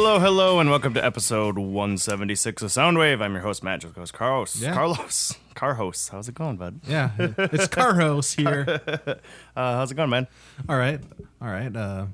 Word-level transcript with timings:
Hello, 0.00 0.20
hello, 0.20 0.60
and 0.60 0.70
welcome 0.70 0.94
to 0.94 1.04
episode 1.04 1.58
176 1.58 2.62
of 2.62 2.70
Soundwave. 2.70 3.20
I'm 3.20 3.32
your 3.32 3.42
host, 3.42 3.64
Matt 3.64 3.82
Jocos 3.82 4.12
Carlos. 4.12 4.54
Yeah. 4.62 4.72
Carlos. 4.72 5.34
Carlos. 5.56 6.06
How's 6.08 6.28
it 6.28 6.36
going, 6.36 6.56
bud? 6.56 6.80
Yeah, 6.86 7.10
it's 7.18 7.66
Carlos 7.66 8.32
here. 8.32 8.80
Uh, 8.86 9.16
how's 9.56 9.90
it 9.90 9.96
going, 9.96 10.08
man? 10.08 10.28
All 10.68 10.76
right, 10.78 11.00
all 11.42 11.48
right. 11.48 11.74
Uh, 11.74 12.06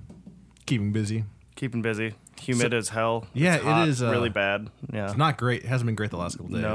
keeping 0.64 0.92
busy. 0.92 1.24
Keeping 1.56 1.82
busy. 1.82 2.14
Humid 2.40 2.72
as 2.72 2.88
hell. 2.88 3.26
Yeah, 3.34 3.56
It's 3.56 3.64
it 3.64 3.68
hot, 3.68 3.88
is, 3.88 4.02
uh, 4.02 4.10
really 4.10 4.30
bad. 4.30 4.70
Yeah. 4.90 5.04
It's 5.04 5.16
not 5.18 5.36
great. 5.36 5.62
It 5.64 5.68
hasn't 5.68 5.84
been 5.86 5.94
great 5.94 6.10
the 6.10 6.16
last 6.16 6.38
couple 6.38 6.52
days. 6.52 6.62
No. 6.62 6.74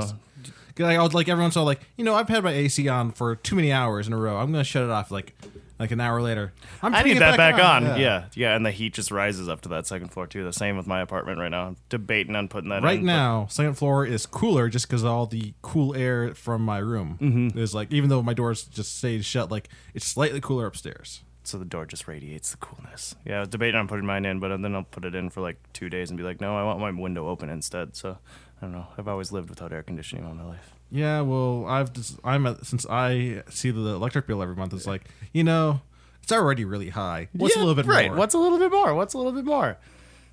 'Cause 0.76 0.85
I 0.85 1.02
was 1.02 1.13
like 1.16 1.27
everyone's 1.27 1.57
all 1.57 1.66
like, 1.66 1.82
you 1.98 2.05
know, 2.05 2.13
I've 2.13 2.30
had 2.30 2.44
my 2.44 2.52
AC 2.54 2.88
on 2.88 3.12
for 3.12 3.35
too 3.35 3.55
many 3.55 3.71
hours 3.71 4.05
in 4.07 4.13
a 4.13 4.18
row. 4.18 4.38
I'm 4.38 4.52
gonna 4.52 4.63
shut 4.63 4.84
it 4.84 4.90
off 4.91 5.10
like 5.12 5.34
like 5.80 5.91
an 5.91 6.02
hour 6.02 6.22
later. 6.22 6.52
I'm 6.84 6.94
I 6.94 7.02
need 7.04 7.18
that 7.20 7.38
back, 7.38 7.55
on. 7.55 7.85
Yeah. 7.85 7.98
Yeah. 7.98 8.26
yeah, 8.35 8.55
and 8.55 8.66
the 8.66 8.72
heat 8.72 8.94
just 8.94 9.12
rises 9.12 9.48
up 9.48 9.62
to 9.62 9.70
that 9.70 9.88
second 9.88 10.10
floor 10.10 10.27
too. 10.27 10.44
The 10.44 10.52
same 10.54 10.76
with 10.77 10.86
my 10.88 11.02
apartment 11.02 11.40
right 11.40 11.49
now. 11.49 11.68
I'm 11.68 11.77
debating 11.90 12.36
on 12.36 12.48
putting 12.49 12.70
that 12.70 12.84
Right 12.84 12.99
in, 12.99 13.05
now, 13.05 13.48
second 13.49 13.76
floor 13.76 14.05
is 14.05 14.26
cooler 14.26 14.68
just 14.70 14.88
because 14.88 15.04
all 15.05 15.26
the 15.26 15.54
cool 15.62 15.96
air 15.96 16.34
from 16.36 16.62
my 16.63 16.77
room 16.80 17.18
Mm-hmm. 17.21 17.58
is 17.58 17.74
like, 17.74 17.91
even 17.94 18.10
though 18.10 18.21
my 18.21 18.34
doors 18.34 18.66
just 18.66 18.98
stay 18.98 19.21
shut, 19.21 19.49
like 19.49 19.70
it's 19.94 20.05
slightly 20.05 20.41
cooler 20.41 20.66
upstairs. 20.66 21.21
so 21.44 21.58
the 21.58 21.66
door 21.66 21.86
just 21.86 22.08
radiates 22.08 22.52
the 22.52 22.58
coolness. 22.58 23.16
Yeah, 23.26 23.38
I 23.38 23.40
was 23.40 23.49
debating 23.49 23.76
on 23.80 23.88
putting 23.88 24.05
mine 24.05 24.26
in, 24.26 24.40
but 24.40 24.49
then 24.62 24.76
I'll 24.76 24.84
put 24.84 25.05
it 25.05 25.16
in 25.16 25.30
for 25.30 25.41
like 25.41 25.58
two 25.74 25.90
days 25.90 26.10
and 26.12 26.18
be 26.18 26.24
like, 26.24 26.41
no, 26.41 26.58
I 26.58 26.64
want 26.64 26.80
my 26.80 26.91
window 26.91 27.27
open 27.30 27.49
instead. 27.49 27.96
So 27.96 28.18
I 28.62 28.66
don't 28.66 28.74
know. 28.74 28.88
I've 28.98 29.08
always 29.08 29.32
lived 29.32 29.49
without 29.49 29.71
air 29.71 29.82
conditioning 29.84 30.26
all 30.26 30.34
my 30.36 30.43
life. 30.43 30.74
Yeah, 30.91 31.21
well, 31.21 31.65
I've 31.68 31.93
just 31.93 32.20
I'm 32.23 32.45
at, 32.48 32.65
since 32.65 32.85
I 32.90 33.43
see 33.49 33.71
the 33.71 33.79
electric 33.82 34.27
bill 34.27 34.41
every 34.41 34.55
month. 34.55 34.73
It's 34.73 34.87
like 34.87 35.04
you 35.34 35.43
know, 35.43 35.81
it's 36.23 36.31
already 36.31 36.65
really 36.65 36.90
high. 36.90 37.27
What's 37.34 37.55
Yeah, 37.55 37.62
a 37.62 37.65
little 37.65 37.76
bit 37.76 37.85
right? 37.85 38.07
more? 38.09 38.18
What's 38.18 38.34
a 38.34 38.40
little 38.40 38.57
bit 38.57 38.71
more? 38.71 38.93
What's 38.96 39.13
a 39.13 39.18
little 39.18 39.34
bit 39.34 39.46
more? 39.46 39.77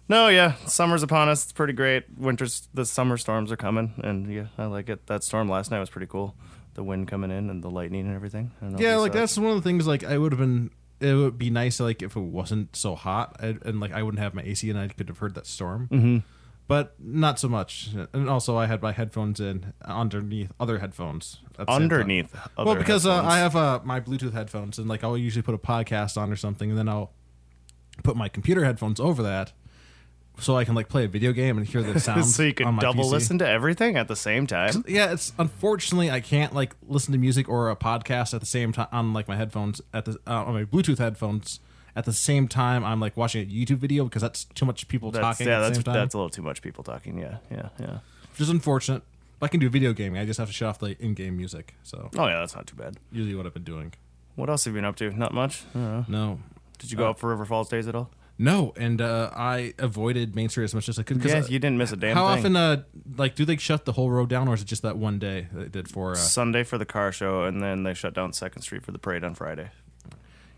No, 0.08 0.28
yeah, 0.28 0.54
summer's 0.66 1.02
upon 1.02 1.28
us. 1.28 1.44
It's 1.44 1.52
pretty 1.52 1.72
great. 1.72 2.04
Winter's 2.16 2.68
the 2.72 2.84
summer 2.86 3.16
storms 3.16 3.50
are 3.50 3.56
coming, 3.56 3.94
and 3.98 4.32
yeah, 4.32 4.46
I 4.56 4.66
like 4.66 4.88
it. 4.88 5.06
That 5.08 5.24
storm 5.24 5.48
last 5.48 5.70
night 5.70 5.80
was 5.80 5.90
pretty 5.90 6.06
cool. 6.06 6.34
The 6.74 6.84
wind 6.84 7.08
coming 7.08 7.30
in 7.30 7.50
and 7.50 7.62
the 7.62 7.70
lightning 7.70 8.06
and 8.06 8.14
everything. 8.14 8.52
I 8.60 8.64
don't 8.66 8.72
know 8.74 8.78
yeah, 8.86 8.96
like 8.96 9.12
that's 9.12 9.36
one 9.36 9.50
of 9.50 9.56
the 9.56 9.62
things. 9.62 9.86
Like 9.86 10.04
I 10.04 10.16
would 10.16 10.32
have 10.32 10.38
been. 10.38 10.70
It 10.98 11.12
would 11.12 11.36
be 11.36 11.50
nice, 11.50 11.78
like 11.80 12.00
if 12.02 12.16
it 12.16 12.20
wasn't 12.20 12.74
so 12.74 12.94
hot, 12.94 13.36
and, 13.40 13.62
and 13.66 13.80
like 13.80 13.92
I 13.92 14.02
wouldn't 14.02 14.22
have 14.22 14.32
my 14.32 14.42
AC, 14.42 14.70
and 14.70 14.78
I 14.78 14.88
could 14.88 15.08
have 15.08 15.18
heard 15.18 15.34
that 15.34 15.46
storm. 15.46 15.88
Mm-hmm. 15.92 16.18
But 16.68 16.94
not 16.98 17.38
so 17.38 17.48
much. 17.48 17.90
And 18.12 18.28
also, 18.28 18.56
I 18.56 18.66
had 18.66 18.82
my 18.82 18.90
headphones 18.90 19.38
in 19.38 19.72
underneath 19.84 20.50
other 20.58 20.78
headphones. 20.78 21.38
underneath. 21.68 22.34
Well, 22.58 22.74
because 22.74 23.06
uh. 23.06 23.22
I 23.22 23.38
have 23.38 23.54
uh, 23.54 23.80
my 23.84 24.00
Bluetooth 24.00 24.32
headphones, 24.32 24.78
and 24.78 24.88
like 24.88 25.04
I'll 25.04 25.16
usually 25.16 25.42
put 25.42 25.54
a 25.54 25.58
podcast 25.58 26.16
on 26.16 26.32
or 26.32 26.36
something, 26.36 26.70
and 26.70 26.78
then 26.78 26.88
I'll 26.88 27.12
put 28.02 28.16
my 28.16 28.28
computer 28.28 28.64
headphones 28.64 28.98
over 28.98 29.22
that, 29.22 29.52
so 30.40 30.56
I 30.56 30.64
can 30.64 30.74
like 30.74 30.88
play 30.88 31.04
a 31.04 31.08
video 31.08 31.32
game 31.32 31.56
and 31.56 31.66
hear 31.66 31.82
the 31.82 32.00
sound. 32.00 32.26
so 32.26 32.42
you 32.42 32.54
can 32.54 32.76
double 32.78 33.04
PC. 33.04 33.10
listen 33.12 33.38
to 33.38 33.48
everything 33.48 33.96
at 33.96 34.08
the 34.08 34.16
same 34.16 34.48
time. 34.48 34.84
Yeah, 34.88 35.12
it's 35.12 35.32
unfortunately 35.38 36.10
I 36.10 36.20
can't 36.20 36.52
like 36.52 36.74
listen 36.86 37.12
to 37.12 37.18
music 37.18 37.48
or 37.48 37.70
a 37.70 37.76
podcast 37.76 38.34
at 38.34 38.40
the 38.40 38.46
same 38.46 38.72
time 38.72 38.88
on 38.90 39.12
like 39.12 39.28
my 39.28 39.36
headphones 39.36 39.80
at 39.94 40.04
the 40.04 40.18
uh, 40.26 40.44
on 40.44 40.54
my 40.54 40.64
Bluetooth 40.64 40.98
headphones 40.98 41.60
at 41.96 42.04
the 42.04 42.12
same 42.12 42.46
time 42.46 42.84
I'm 42.84 43.00
like 43.00 43.16
watching 43.16 43.42
a 43.42 43.50
YouTube 43.50 43.78
video 43.78 44.04
because 44.04 44.22
that's 44.22 44.44
too 44.44 44.64
much 44.66 44.86
people 44.86 45.10
That's, 45.10 45.22
talking 45.22 45.48
yeah, 45.48 45.58
that's 45.60 45.78
that's 45.82 46.14
a 46.14 46.16
little 46.18 46.30
too 46.30 46.42
much 46.42 46.62
people 46.62 46.84
talking. 46.84 47.18
Yeah, 47.18 47.38
yeah, 47.50 47.70
yeah. 47.80 47.98
which 48.30 48.40
is 48.42 48.50
unfortunate. 48.50 49.02
But 49.40 49.46
I 49.46 49.48
can 49.48 49.60
do 49.60 49.68
video 49.68 49.92
gaming. 49.92 50.20
I 50.20 50.24
just 50.24 50.38
have 50.38 50.48
to 50.48 50.54
shut 50.54 50.68
off 50.68 50.78
the 50.78 50.96
in-game 51.02 51.36
music. 51.36 51.74
So 51.82 52.10
Oh 52.16 52.26
yeah, 52.26 52.38
that's 52.38 52.54
not 52.54 52.66
too 52.66 52.76
bad. 52.76 52.96
usually 53.10 53.34
what 53.34 53.46
I've 53.46 53.54
been 53.54 53.64
doing. 53.64 53.92
What 54.36 54.48
else 54.48 54.64
have 54.66 54.72
you 54.74 54.78
been 54.78 54.84
up 54.84 54.96
to? 54.96 55.10
Not 55.10 55.34
much. 55.34 55.62
I 55.74 55.78
don't 55.78 56.08
know. 56.10 56.18
No, 56.28 56.38
Did 56.78 56.90
you 56.92 56.96
go 56.98 57.06
Uh, 57.06 57.10
up 57.10 57.18
for 57.18 57.30
River 57.30 57.44
Falls 57.46 57.68
days 57.68 57.88
at 57.88 57.94
all? 57.94 58.10
no, 58.38 58.74
and 58.76 59.00
uh, 59.00 59.30
I 59.34 59.72
avoided 59.78 60.36
Main 60.36 60.50
Street 60.50 60.64
as 60.64 60.74
much 60.74 60.90
as 60.90 60.98
I 60.98 61.02
could. 61.04 61.22
'cause, 61.22 61.30
Yeah, 61.32 61.38
uh, 61.38 61.46
you 61.48 61.58
didn't 61.58 61.78
miss 61.78 61.92
a 61.92 61.96
damn 61.96 62.14
How 62.14 62.28
thing. 62.28 62.38
often, 62.38 62.56
uh, 62.56 62.82
like, 63.16 63.34
do 63.34 63.46
they 63.46 63.56
shut 63.56 63.86
the 63.86 63.92
whole 63.92 64.10
road 64.10 64.28
down, 64.28 64.46
or 64.48 64.52
is 64.54 64.60
it 64.60 64.66
just 64.66 64.82
that 64.82 64.98
one 64.98 65.18
day 65.18 65.48
they 65.52 65.68
did 65.68 65.88
for? 65.88 66.12
Uh, 66.12 66.16
Sunday 66.16 66.62
for 66.62 66.76
the 66.76 66.84
car 66.84 67.12
show, 67.12 67.44
and 67.44 67.62
then 67.62 67.82
they 67.84 67.94
shut 67.94 68.12
down 68.12 68.34
Second 68.34 68.60
Street 68.60 68.82
for 68.84 68.92
the 68.92 68.98
parade 68.98 69.24
on 69.24 69.34
Friday. 69.34 69.70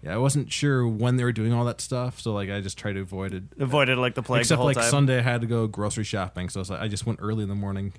Yeah, 0.03 0.15
I 0.15 0.19
wasn't 0.19 0.53
sure 0.53 0.87
when 0.87 1.17
they 1.17 1.25
were 1.25 1.33
doing 1.33 1.53
all 1.53 1.65
that 1.65 1.81
stuff, 1.81 2.21
so 2.21 2.33
like 2.33 2.51
I 2.51 2.61
just 2.61 2.79
tried 2.79 2.93
to 2.95 3.01
avoid 3.01 3.35
it. 3.35 3.45
Avoided 3.59 3.99
like 3.99 4.15
the 4.15 4.23
plague 4.23 4.39
the 4.39 4.41
Except 4.43 4.57
whole 4.59 4.67
like 4.67 4.77
time. 4.77 4.91
Sunday, 4.91 5.19
I 5.19 5.23
had 5.23 5.41
to 5.41 5.47
go 5.47 5.67
grocery 5.67 6.05
shopping, 6.05 6.49
so 6.49 6.61
I, 6.61 6.63
was 6.63 6.71
like, 6.71 6.81
I 6.81 6.89
just 6.89 7.07
went 7.07 7.19
early 7.23 7.43
in 7.43 7.49
the 7.49 7.55
morning. 7.55 7.93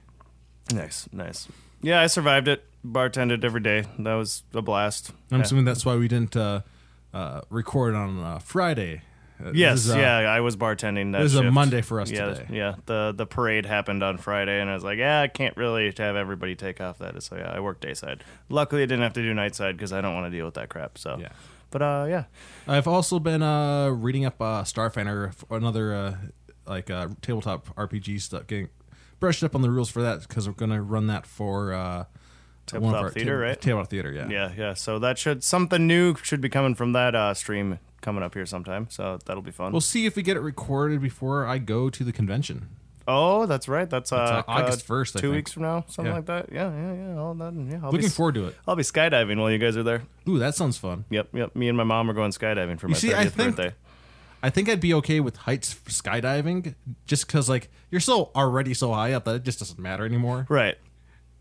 Nice, 0.71 1.09
nice. 1.11 1.47
Yeah, 1.81 2.01
I 2.01 2.07
survived 2.07 2.47
it. 2.47 2.63
Bartended 2.85 3.43
every 3.43 3.61
day. 3.61 3.85
That 3.99 4.13
was 4.15 4.43
a 4.53 4.61
blast. 4.61 5.11
I'm 5.31 5.39
Yeah. 5.39 5.43
assuming 5.43 5.65
that's 5.65 5.85
why 5.85 5.95
we 5.95 6.07
didn't 6.07 6.35
uh, 6.35 6.61
uh, 7.13 7.41
record 7.49 7.95
on 7.95 8.19
uh, 8.23 8.39
Friday. 8.39 9.01
Uh, 9.43 9.51
Yes, 9.53 9.85
is, 9.85 9.91
uh, 9.91 9.97
yeah, 9.97 10.17
I 10.17 10.41
was 10.41 10.57
bartending 10.57 11.13
that 11.13 11.19
this 11.23 11.33
is 11.33 11.39
a. 11.39 11.49
Monday 11.49 11.81
for 11.81 12.01
us 12.01 12.11
yeah, 12.11 12.25
today. 12.25 12.45
Yeah, 12.51 12.75
the 12.85 13.13
the 13.15 13.25
parade 13.25 13.65
happened 13.65 14.03
on 14.03 14.17
Friday, 14.17 14.59
and 14.59 14.69
I 14.69 14.73
was 14.73 14.83
like, 14.83 14.97
yeah, 14.97 15.21
I 15.21 15.27
can't 15.27 15.55
really 15.55 15.93
have 15.97 16.15
everybody 16.17 16.55
take 16.55 16.81
off 16.81 16.99
that. 16.99 17.21
So 17.23 17.37
yeah, 17.37 17.49
I 17.49 17.61
worked 17.61 17.81
dayside. 17.81 18.23
Luckily, 18.49 18.83
I 18.83 18.85
didn't 18.85 19.03
have 19.03 19.13
to 19.13 19.21
do 19.21 19.33
nightside 19.33 19.73
because 19.73 19.93
I 19.93 20.01
don't 20.01 20.13
want 20.13 20.25
to 20.29 20.37
deal 20.37 20.45
with 20.45 20.55
that 20.55 20.67
crap. 20.69 20.97
So 20.97 21.17
Yeah. 21.19 21.29
But 21.71 21.81
uh, 21.81 22.05
yeah, 22.09 22.23
I've 22.67 22.87
also 22.87 23.19
been 23.19 23.41
uh, 23.43 23.89
reading 23.89 24.25
up 24.25 24.41
uh, 24.41 24.63
Starfinder, 24.63 25.29
f- 25.29 25.45
another 25.51 25.93
uh, 25.93 26.15
like 26.65 26.89
uh, 26.89 27.09
tabletop 27.21 27.67
RPG 27.75 28.21
stuff, 28.21 28.47
getting 28.47 28.69
brushed 29.19 29.43
up 29.43 29.55
on 29.55 29.61
the 29.61 29.69
rules 29.69 29.89
for 29.89 30.01
that 30.01 30.21
because 30.27 30.47
we're 30.47 30.53
gonna 30.55 30.81
run 30.81 31.07
that 31.07 31.25
for 31.25 31.73
uh, 31.73 32.05
Tabletop 32.65 32.83
one 32.83 32.95
of 32.95 33.01
our 33.05 33.09
theater, 33.11 33.37
right? 33.39 33.59
Tabletop 33.59 33.89
theater, 33.89 34.11
yeah. 34.11 34.29
yeah, 34.29 34.51
yeah. 34.57 34.73
So 34.73 34.99
that 34.99 35.17
should 35.17 35.43
something 35.43 35.85
new 35.87 36.15
should 36.23 36.41
be 36.41 36.49
coming 36.49 36.75
from 36.75 36.93
that 36.93 37.15
uh, 37.15 37.33
stream 37.33 37.79
coming 38.01 38.23
up 38.23 38.33
here 38.33 38.45
sometime. 38.45 38.87
So 38.89 39.19
that'll 39.25 39.43
be 39.43 39.51
fun. 39.51 39.71
We'll 39.71 39.81
see 39.81 40.05
if 40.05 40.15
we 40.15 40.23
get 40.23 40.37
it 40.37 40.41
recorded 40.41 41.01
before 41.01 41.45
I 41.45 41.57
go 41.57 41.89
to 41.89 42.03
the 42.03 42.11
convention. 42.11 42.69
Oh, 43.09 43.45
that's 43.45 43.67
right. 43.67 43.89
That's 43.89 44.11
uh, 44.13 44.43
August 44.47 44.87
1st, 44.87 45.17
I 45.17 45.19
two 45.19 45.31
weeks 45.31 45.51
from 45.51 45.63
now, 45.63 45.83
something 45.89 46.05
Yeah. 46.11 46.15
like 46.15 46.25
that. 46.27 46.51
Yeah, 46.51 46.71
yeah, 46.71 46.93
yeah. 46.93 47.17
All 47.19 47.33
that. 47.35 47.53
Yeah, 47.53 47.79
I'll 47.83 47.91
Looking 47.91 48.07
be, 48.07 48.09
forward 48.09 48.35
to 48.35 48.45
it. 48.47 48.55
I'll 48.67 48.75
be 48.75 48.83
skydiving 48.83 49.37
while 49.39 49.51
you 49.51 49.57
guys 49.57 49.75
are 49.75 49.83
there. 49.83 50.03
Ooh, 50.27 50.39
that 50.39 50.55
sounds 50.55 50.77
fun. 50.77 51.05
Yep, 51.09 51.29
yep. 51.33 51.55
Me 51.55 51.67
and 51.67 51.77
my 51.77 51.83
mom 51.83 52.09
are 52.09 52.13
going 52.13 52.31
skydiving 52.31 52.79
for 52.79 52.87
my 52.87 52.95
see, 52.95 53.09
30th 53.09 53.15
I 53.15 53.25
think- 53.25 53.55
birthday. 53.55 53.75
I 54.41 54.49
think 54.49 54.69
I'd 54.69 54.79
be 54.79 54.93
okay 54.93 55.19
with 55.19 55.35
heights 55.35 55.73
skydiving, 55.89 56.73
just 57.05 57.27
because 57.27 57.49
like 57.49 57.69
you're 57.91 57.99
so 57.99 58.31
already 58.35 58.73
so 58.73 58.93
high 58.93 59.11
up 59.11 59.25
that 59.25 59.35
it 59.35 59.43
just 59.43 59.59
doesn't 59.59 59.77
matter 59.79 60.05
anymore. 60.05 60.45
Right. 60.47 60.77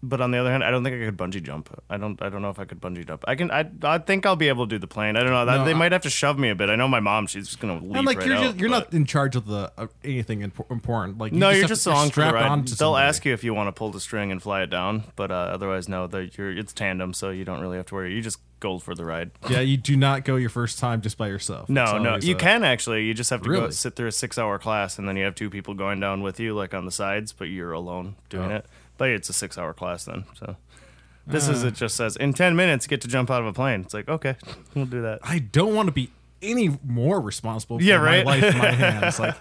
But 0.01 0.21
on 0.21 0.31
the 0.31 0.39
other 0.39 0.51
hand, 0.53 0.63
I 0.63 0.71
don't 0.71 0.85
think 0.85 0.95
I 1.03 1.05
could 1.07 1.17
bungee 1.17 1.43
jump. 1.43 1.69
I 1.91 1.97
don't. 1.97 2.23
I 2.23 2.29
don't 2.29 2.41
know 2.41 2.51
if 2.51 2.61
I 2.61 2.65
could 2.67 2.81
bungee 2.81 3.05
jump. 3.05 3.25
I 3.27 3.35
can. 3.35 3.51
I. 3.51 3.69
I 3.83 3.99
think 3.99 4.27
I'll 4.27 4.37
be 4.37 4.47
able 4.49 4.65
to 4.67 4.71
do 4.71 4.79
the 4.79 4.87
plane. 4.87 5.17
I 5.17 5.21
don't 5.25 5.31
know. 5.33 5.45
That, 5.45 5.59
No, 5.59 5.65
they 5.65 5.73
I- 5.73 5.75
might 5.75 5.91
have 5.91 6.03
to 6.03 6.11
shove 6.11 6.39
me 6.39 6.51
a 6.51 6.55
bit. 6.55 6.69
I 6.71 6.77
know 6.77 6.87
my 6.87 7.01
mom. 7.01 7.27
She's 7.27 7.47
just 7.49 7.59
gonna 7.59 7.81
leap 7.83 7.97
And 7.97 8.07
like 8.07 8.19
right 8.19 8.27
you're 8.29 8.37
out, 8.37 8.43
just, 8.45 8.59
you're 8.59 8.71
not 8.71 8.95
in 8.95 9.07
charge 9.07 9.35
of 9.35 9.47
the 9.47 9.73
uh, 9.77 9.89
anything 10.05 10.43
impo- 10.49 10.71
important. 10.71 11.19
Like 11.19 11.33
you 11.33 11.39
No, 11.41 11.51
you're 11.51 11.67
just 11.67 11.83
to- 11.83 11.91
along 11.91 12.07
the 12.07 12.13
strapped 12.13 12.37
on 12.37 12.61
They'll 12.65 12.77
somebody. 12.77 13.07
ask 13.09 13.25
you 13.25 13.33
if 13.33 13.43
you 13.43 13.55
want 13.55 13.67
to 13.67 13.73
pull 13.73 13.91
the 13.91 13.99
string 13.99 14.31
and 14.31 14.41
fly 14.41 14.63
it 14.63 14.71
down, 14.71 15.03
but 15.17 15.33
uh, 15.33 15.35
otherwise, 15.35 15.89
no. 15.89 16.07
The, 16.07 16.31
you're, 16.39 16.57
it's 16.57 16.73
tandem, 16.73 17.13
so 17.13 17.31
you 17.31 17.45
don't 17.45 17.61
really 17.61 17.77
have 17.79 17.87
to 17.87 17.95
worry. 17.97 18.15
You 18.15 18.23
just 18.23 18.39
go 18.61 18.79
for 18.79 18.95
the 18.95 19.05
ride. 19.05 19.31
Yeah, 19.49 19.61
you 19.61 19.77
do 19.77 19.97
not 19.97 20.25
go 20.25 20.37
your 20.37 20.51
first 20.51 20.79
time 20.79 21.01
just 21.01 21.17
by 21.19 21.29
yourself. 21.29 21.69
No, 21.69 21.99
no, 21.99 22.17
you 22.17 22.35
a- 22.35 22.39
can 22.39 22.65
actually. 22.65 23.05
You 23.05 23.15
just 23.15 23.31
have 23.31 23.43
to 23.43 23.49
go 23.49 23.71
sit 23.71 23.97
through 23.97 24.09
a 24.09 24.13
six-hour 24.13 24.59
class, 24.59 24.99
and 24.99 25.09
then 25.09 25.17
you 25.17 25.25
have 25.25 25.35
two 25.35 25.51
people 25.51 25.75
going 25.75 26.01
down 26.01 26.23
with 26.23 26.39
you, 26.41 26.55
like 26.55 26.75
on 26.75 26.85
the 26.85 26.91
sides, 26.93 27.33
but 27.33 27.45
you're 27.47 27.73
alone 27.73 28.17
doing 28.31 28.51
Oh. 28.53 28.57
it. 28.57 28.67
But 28.97 29.11
it's 29.11 29.29
a 29.29 29.33
six-hour 29.33 29.75
class 29.75 30.05
then. 30.05 30.25
So 30.39 30.57
this 31.27 31.49
is 31.49 31.63
Uh. 31.65 31.69
it. 31.69 31.75
Just 31.75 31.97
says 31.97 32.17
in 32.17 32.33
ten 32.33 32.57
minutes, 32.57 32.87
get 32.87 33.01
to 33.03 33.09
jump 33.09 33.31
out 33.31 33.41
of 33.41 33.47
a 33.47 33.53
plane. 33.53 33.83
It's 33.83 33.95
like 33.95 34.09
okay, 34.09 34.37
we'll 34.75 34.87
do 34.87 35.03
that. 35.03 35.21
I 35.23 35.39
don't 35.39 35.75
want 35.75 35.87
to 35.89 35.93
be 35.93 36.11
any 36.41 36.79
more 36.85 37.21
responsible 37.21 37.79
for 37.79 37.85
Yeah, 37.85 37.97
right? 37.97 38.25
my 38.25 38.39
life 38.39 38.45
in 38.55 38.59
my 38.59 38.71
hands. 38.71 39.19
Like 39.19 39.35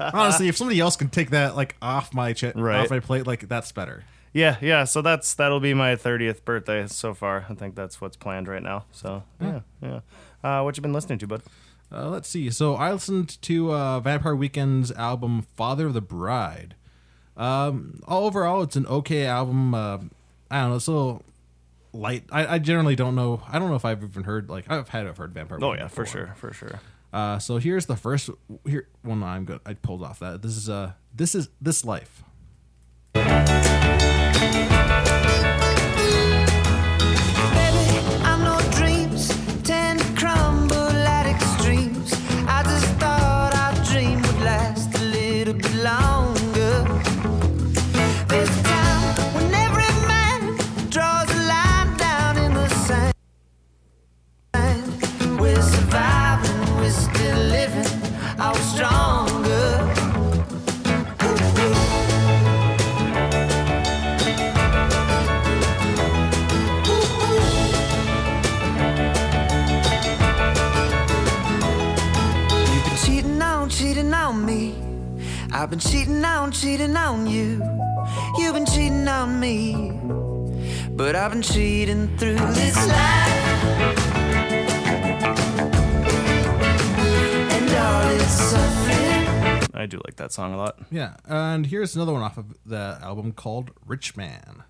honestly, 0.00 0.48
if 0.48 0.56
somebody 0.56 0.78
else 0.80 0.96
can 0.96 1.08
take 1.08 1.30
that 1.30 1.56
like 1.56 1.76
off 1.82 2.14
my 2.14 2.32
cha- 2.32 2.52
Right. 2.54 2.80
off 2.80 2.90
my 2.90 3.00
plate, 3.00 3.26
like 3.26 3.48
that's 3.48 3.72
better. 3.72 4.04
Yeah, 4.34 4.56
yeah. 4.60 4.82
So 4.84 5.00
that's 5.00 5.32
that'll 5.34 5.60
be 5.60 5.72
my 5.74 5.94
thirtieth 5.94 6.44
birthday 6.44 6.86
so 6.88 7.14
far. 7.14 7.46
I 7.48 7.54
think 7.54 7.76
that's 7.76 8.00
what's 8.00 8.16
planned 8.16 8.48
right 8.48 8.62
now. 8.62 8.84
So 8.90 9.22
yeah, 9.40 9.60
yeah. 9.80 10.00
Uh, 10.42 10.62
what 10.62 10.76
you 10.76 10.82
been 10.82 10.92
listening 10.92 11.20
to, 11.20 11.26
bud? 11.28 11.42
Uh, 11.90 12.08
let's 12.08 12.28
see. 12.28 12.50
So 12.50 12.74
I 12.74 12.92
listened 12.92 13.40
to 13.42 13.72
uh, 13.72 14.00
Vampire 14.00 14.34
Weekend's 14.34 14.90
album 14.92 15.46
"Father 15.56 15.86
of 15.86 15.94
the 15.94 16.00
Bride." 16.00 16.74
Um, 17.36 18.00
all 18.06 18.26
overall, 18.26 18.62
it's 18.62 18.74
an 18.74 18.86
okay 18.86 19.24
album. 19.24 19.72
Uh, 19.72 19.98
I 20.50 20.62
don't 20.62 20.70
know. 20.70 20.76
It's 20.76 20.88
a 20.88 20.92
little 20.92 21.22
light. 21.92 22.24
I, 22.32 22.54
I 22.54 22.58
generally 22.58 22.96
don't 22.96 23.14
know. 23.14 23.40
I 23.48 23.60
don't 23.60 23.68
know 23.68 23.76
if 23.76 23.84
I've 23.84 24.02
even 24.02 24.24
heard 24.24 24.50
like 24.50 24.68
I've 24.68 24.88
had 24.88 25.06
I've 25.06 25.16
heard 25.16 25.32
Vampire. 25.32 25.58
Oh 25.62 25.70
Weekend 25.70 25.90
yeah, 25.90 25.94
for 25.94 26.04
sure, 26.04 26.34
for 26.36 26.52
sure. 26.52 26.80
Uh, 27.12 27.38
so 27.38 27.58
here's 27.58 27.86
the 27.86 27.96
first 27.96 28.30
here 28.66 28.88
one 29.02 29.22
I'm 29.22 29.44
good. 29.44 29.60
I 29.64 29.74
pulled 29.74 30.02
off 30.02 30.18
that. 30.18 30.42
This 30.42 30.56
is 30.56 30.68
uh 30.68 30.94
this 31.14 31.36
is 31.36 31.50
this 31.60 31.84
life. 31.84 32.24
Baby, 34.44 34.93
been 75.74 75.90
cheating 75.90 76.24
on, 76.24 76.52
cheating 76.52 76.96
on 76.96 77.26
you. 77.26 77.60
You've 78.38 78.54
been 78.54 78.64
cheating 78.64 79.08
on 79.08 79.40
me. 79.40 79.90
But 80.90 81.16
I've 81.16 81.32
been 81.32 81.42
cheating 81.42 82.16
through 82.16 82.36
this 82.36 82.76
life. 82.76 82.96
And 87.50 87.70
all 87.70 88.08
its 88.14 88.24
suffering. 88.24 89.68
I 89.74 89.86
do 89.86 90.00
like 90.04 90.14
that 90.16 90.30
song 90.32 90.54
a 90.54 90.56
lot. 90.58 90.78
Yeah, 90.92 91.16
and 91.24 91.66
here's 91.66 91.96
another 91.96 92.12
one 92.12 92.22
off 92.22 92.38
of 92.38 92.56
the 92.64 93.00
album 93.02 93.32
called 93.32 93.72
Rich 93.84 94.16
Man. 94.16 94.62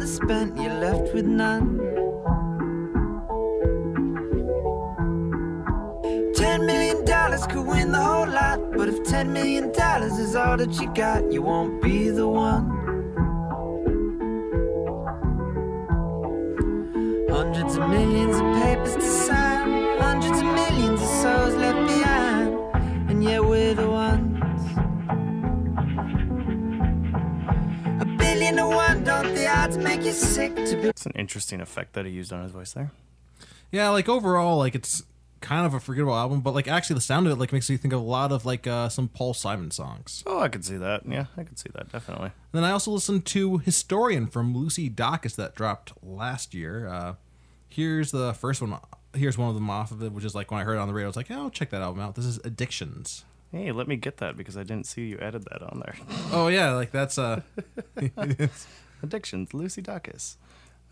In 0.00 0.06
the 0.06 0.12
spent. 0.12 0.56
You're 0.56 0.74
left 0.74 1.14
with 1.14 1.26
none. 1.26 1.78
Ten 6.34 6.64
million 6.66 7.04
dollars 7.04 7.46
could 7.46 7.66
win 7.66 7.92
the 7.92 8.00
whole 8.00 8.28
lot. 8.28 8.72
But 8.76 8.88
if 8.88 9.04
ten 9.04 9.32
million 9.32 9.72
dollars 9.72 10.18
is 10.18 10.34
all 10.34 10.56
that 10.56 10.72
you 10.80 10.92
got, 10.94 11.30
you 11.32 11.42
won't 11.42 11.82
be 11.82 12.10
the 12.10 12.26
one. 12.26 12.78
Hundreds 17.28 17.76
of 17.76 17.88
millions 17.88 18.36
of 18.36 18.46
papers 18.62 18.94
to 18.96 19.02
sign, 19.02 19.98
hundreds 19.98 20.38
of 20.38 20.46
millions 20.60 20.99
don't 29.70 29.84
make 29.84 30.02
you 30.02 30.10
sick 30.12 30.54
to 30.56 30.76
be? 30.76 30.88
It's 30.88 31.06
an 31.06 31.12
interesting 31.14 31.60
effect 31.60 31.92
that 31.92 32.04
he 32.04 32.10
used 32.10 32.32
on 32.32 32.42
his 32.42 32.50
voice 32.50 32.72
there. 32.72 32.90
Yeah, 33.70 33.90
like 33.90 34.08
overall, 34.08 34.58
like 34.58 34.74
it's 34.74 35.04
kind 35.40 35.64
of 35.64 35.74
a 35.74 35.80
forgettable 35.80 36.14
album, 36.14 36.40
but 36.40 36.54
like 36.54 36.66
actually 36.66 36.94
the 36.94 37.00
sound 37.00 37.26
of 37.26 37.32
it 37.32 37.36
like 37.36 37.52
makes 37.52 37.70
me 37.70 37.76
think 37.76 37.94
of 37.94 38.00
a 38.00 38.04
lot 38.04 38.32
of 38.32 38.44
like 38.44 38.66
uh, 38.66 38.88
some 38.88 39.06
Paul 39.06 39.32
Simon 39.32 39.70
songs. 39.70 40.24
Oh, 40.26 40.40
I 40.40 40.48
could 40.48 40.64
see 40.64 40.76
that. 40.76 41.02
Yeah, 41.06 41.26
I 41.36 41.44
could 41.44 41.58
see 41.58 41.70
that 41.74 41.92
definitely. 41.92 42.26
And 42.26 42.32
then 42.52 42.64
I 42.64 42.72
also 42.72 42.90
listened 42.90 43.26
to 43.26 43.58
Historian 43.58 44.26
from 44.26 44.56
Lucy 44.56 44.90
Dacus 44.90 45.36
that 45.36 45.54
dropped 45.54 45.92
last 46.02 46.52
year. 46.52 46.88
Uh, 46.88 47.14
here's 47.68 48.10
the 48.10 48.34
first 48.34 48.60
one. 48.60 48.76
Here's 49.14 49.38
one 49.38 49.48
of 49.48 49.54
them 49.54 49.70
off 49.70 49.92
of 49.92 50.02
it, 50.02 50.12
which 50.12 50.24
is 50.24 50.34
like 50.34 50.50
when 50.50 50.60
I 50.60 50.64
heard 50.64 50.74
it 50.74 50.80
on 50.80 50.88
the 50.88 50.94
radio, 50.94 51.06
I 51.06 51.10
was 51.10 51.16
like, 51.16 51.30
oh, 51.30 51.48
check 51.48 51.70
that 51.70 51.80
album 51.80 52.02
out. 52.02 52.16
This 52.16 52.26
is 52.26 52.38
Addictions. 52.38 53.24
Hey, 53.52 53.70
let 53.70 53.86
me 53.88 53.96
get 53.96 54.16
that 54.18 54.36
because 54.36 54.56
I 54.56 54.62
didn't 54.62 54.86
see 54.86 55.06
you 55.06 55.18
added 55.18 55.44
that 55.50 55.62
on 55.62 55.80
there. 55.84 55.94
Oh 56.32 56.48
yeah, 56.48 56.72
like 56.72 56.90
that's 56.90 57.18
uh 57.18 57.40
Addictions, 59.02 59.54
Lucy 59.54 59.82
Dacus. 59.82 60.36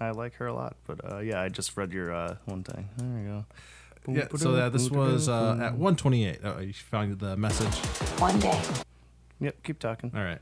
I 0.01 0.11
like 0.11 0.35
her 0.35 0.47
a 0.47 0.55
lot, 0.55 0.77
but 0.87 1.01
uh, 1.13 1.19
yeah, 1.19 1.41
I 1.41 1.49
just 1.49 1.77
read 1.77 1.93
your 1.93 2.13
uh, 2.13 2.37
one 2.45 2.63
thing. 2.63 2.89
There 2.97 3.19
you 3.21 3.27
go. 3.27 4.13
yeah. 4.13 4.37
So 4.37 4.57
yeah, 4.57 4.69
this 4.69 4.91
was 4.91 5.29
uh, 5.29 5.53
at 5.61 5.73
128. 5.73 6.39
Oh, 6.45 6.59
you 6.61 6.73
found 6.73 7.19
the 7.19 7.37
message. 7.37 7.75
One 8.21 8.39
day. 8.39 8.61
Yep, 9.41 9.63
keep 9.65 9.79
talking. 9.79 10.13
All 10.15 10.23
right. 10.23 10.39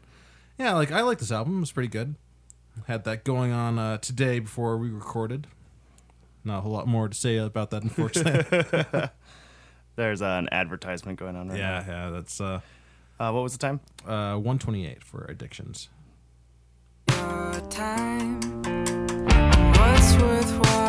Yeah, 0.59 0.75
like 0.75 0.93
I 0.93 1.01
like 1.03 1.19
this 1.19 1.33
album. 1.33 1.63
It's 1.63 1.73
pretty 1.73 1.89
good. 1.89 2.15
Had 2.87 3.05
that 3.05 3.25
going 3.25 3.53
on 3.53 3.79
uh, 3.79 3.99
today 3.99 4.39
before 4.39 4.77
we 4.77 4.91
recorded. 4.91 5.47
Not 6.45 6.59
a 6.59 6.61
whole 6.61 6.73
lot 6.73 6.87
more 6.87 7.09
to 7.09 7.15
say 7.15 7.37
about 7.39 7.71
that, 7.71 7.83
unfortunately. 7.83 8.69
There's 9.97 10.21
uh, 10.21 10.27
an 10.27 10.49
advertisement 10.53 11.19
going 11.19 11.37
on 11.37 11.49
right 11.49 11.59
now. 11.59 11.79
yeah, 11.79 11.85
yeah, 11.87 12.11
that's 12.11 12.41
uh. 12.41 12.61
Uh, 13.19 13.31
what 13.33 13.43
was 13.43 13.53
the 13.53 13.59
time? 13.59 13.81
uh, 14.05 14.37
128 14.37 15.03
for 15.03 15.25
addictions. 15.25 15.89
Time 17.71 18.41
was 19.77 20.17
worthwhile. 20.17 20.86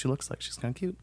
She 0.00 0.08
looks 0.08 0.30
like. 0.30 0.40
She's 0.40 0.56
kind 0.56 0.74
of 0.74 0.78
cute. 0.78 0.96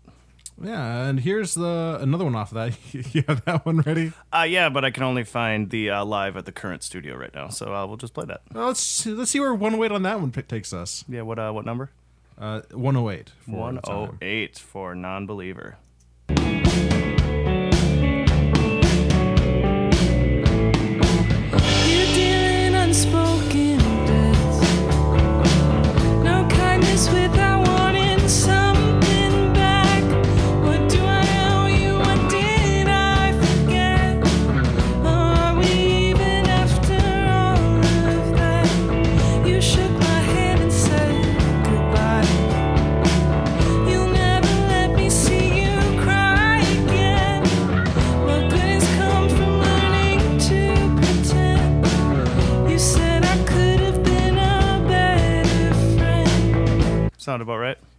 Yeah, 0.61 1.05
and 1.05 1.19
here's 1.19 1.53
the 1.53 1.99
another 2.01 2.23
one 2.25 2.33
off 2.35 2.51
of 2.51 2.55
that. 2.55 2.75
you 3.13 3.23
have 3.27 3.45
that 3.45 3.63
one 3.65 3.81
ready? 3.81 4.11
Uh, 4.33 4.45
yeah, 4.49 4.69
but 4.69 4.83
I 4.83 4.89
can 4.89 5.03
only 5.03 5.23
find 5.23 5.69
the 5.69 5.91
uh, 5.91 6.03
live 6.03 6.35
at 6.35 6.45
the 6.45 6.51
current 6.51 6.81
studio 6.81 7.15
right 7.15 7.33
now, 7.33 7.49
so 7.49 7.75
uh, 7.75 7.85
we'll 7.85 7.97
just 7.97 8.15
play 8.15 8.25
that. 8.25 8.41
Well, 8.51 8.65
let's 8.67 9.05
let's 9.05 9.29
see 9.31 9.39
where 9.39 9.53
108 9.53 9.93
on 9.93 10.01
that 10.03 10.19
one 10.19 10.31
pick 10.31 10.47
takes 10.47 10.73
us. 10.73 11.05
Yeah, 11.07 11.21
what 11.21 11.37
uh, 11.37 11.51
what 11.51 11.63
number? 11.65 11.91
Uh, 12.39 12.61
108. 12.71 13.31
for 13.45 13.51
One 13.51 13.75
the 13.75 13.81
oh 13.89 14.05
time. 14.07 14.17
eight 14.21 14.57
for 14.57 14.95
non-believer. 14.95 15.77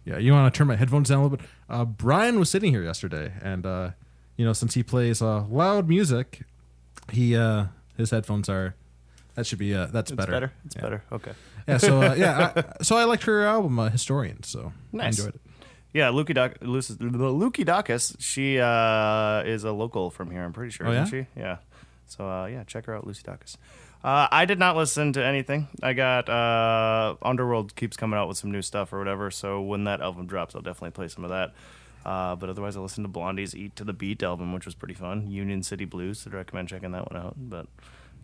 Yeah, 0.09 0.17
you 0.17 0.31
want 0.33 0.51
to 0.53 0.57
turn 0.57 0.67
my 0.67 0.75
headphones 0.75 1.09
down 1.09 1.19
a 1.19 1.23
little 1.23 1.37
bit? 1.37 1.45
Uh, 1.69 1.85
Brian 1.85 2.39
was 2.39 2.49
sitting 2.49 2.71
here 2.71 2.83
yesterday, 2.83 3.31
and 3.41 3.65
uh, 3.65 3.91
you 4.37 4.45
know, 4.45 4.53
since 4.53 4.73
he 4.73 4.81
plays 4.83 5.21
uh, 5.21 5.43
loud 5.47 5.87
music, 5.87 6.41
he 7.11 7.35
uh, 7.35 7.65
his 7.97 8.09
headphones 8.11 8.49
are. 8.49 8.75
That 9.35 9.45
should 9.45 9.59
be 9.59 9.73
uh, 9.75 9.85
that's 9.87 10.11
It's 10.11 10.17
better. 10.17 10.31
better. 10.31 10.51
It's 10.65 10.75
Yeah. 10.75 10.81
better. 10.81 11.03
Okay. 11.11 11.31
Yeah. 11.67 11.77
So 11.77 12.01
uh, 12.01 12.13
yeah, 12.17 12.51
I, 12.55 12.63
so 12.83 12.97
I 12.97 13.03
liked 13.05 13.23
her 13.23 13.45
album, 13.45 13.77
uh, 13.79 13.89
Historian. 13.89 14.43
So 14.43 14.73
Nice. 14.91 15.03
I 15.05 15.07
enjoyed 15.09 15.35
it. 15.35 15.41
Yeah, 15.93 16.07
Lukey 16.09 16.33
Doc, 16.35 16.55
Lucy, 16.61 16.93
Lukey 16.95 17.65
Dacus. 17.65 18.15
She 18.19 18.59
uh, 18.59 19.41
is 19.45 19.63
a 19.63 19.71
local 19.71 20.09
from 20.11 20.29
here. 20.31 20.43
I'm 20.43 20.53
pretty 20.53 20.71
sure, 20.71 20.87
Oh, 20.87 20.91
isn't 20.91 21.13
yeah? 21.13 21.25
she? 21.33 21.39
Yeah. 21.39 21.57
So 22.07 22.27
uh, 22.29 22.45
yeah, 22.47 22.63
check 22.63 22.85
her 22.87 22.95
out, 22.95 23.07
Lucy 23.07 23.23
Dacus. 23.23 23.55
Uh, 24.03 24.27
I 24.31 24.45
did 24.45 24.59
not 24.59 24.77
listen 24.77 25.11
to 25.13 25.23
anything. 25.25 25.67
I 25.83 25.93
got 25.93 26.29
uh, 26.29 27.15
Underworld 27.21 27.75
keeps 27.75 27.97
coming 27.97 28.17
out 28.17 28.27
with 28.29 28.37
some 28.37 28.51
new 28.51 28.61
stuff 28.61 28.93
or 28.93 28.97
whatever. 28.99 29.29
So 29.29 29.61
when 29.61 29.83
that 29.83 29.99
album 30.01 30.25
drops, 30.25 30.55
I'll 30.55 30.61
definitely 30.61 30.91
play 30.91 31.09
some 31.09 31.23
of 31.25 31.29
that. 31.31 31.53
Uh, 32.05 32.35
but 32.37 32.49
otherwise, 32.49 32.77
I 32.77 32.79
listened 32.79 33.03
to 33.03 33.09
Blondie's 33.09 33.53
"Eat 33.53 33.75
to 33.75 33.83
the 33.83 33.91
Beat" 33.91 34.23
album, 34.23 34.53
which 34.53 34.65
was 34.65 34.73
pretty 34.73 34.93
fun. 34.93 35.29
Union 35.29 35.63
City 35.63 35.83
Blues. 35.83 36.25
I'd 36.25 36.33
recommend 36.33 36.69
checking 36.69 36.91
that 36.93 37.11
one 37.11 37.21
out. 37.21 37.33
But 37.37 37.67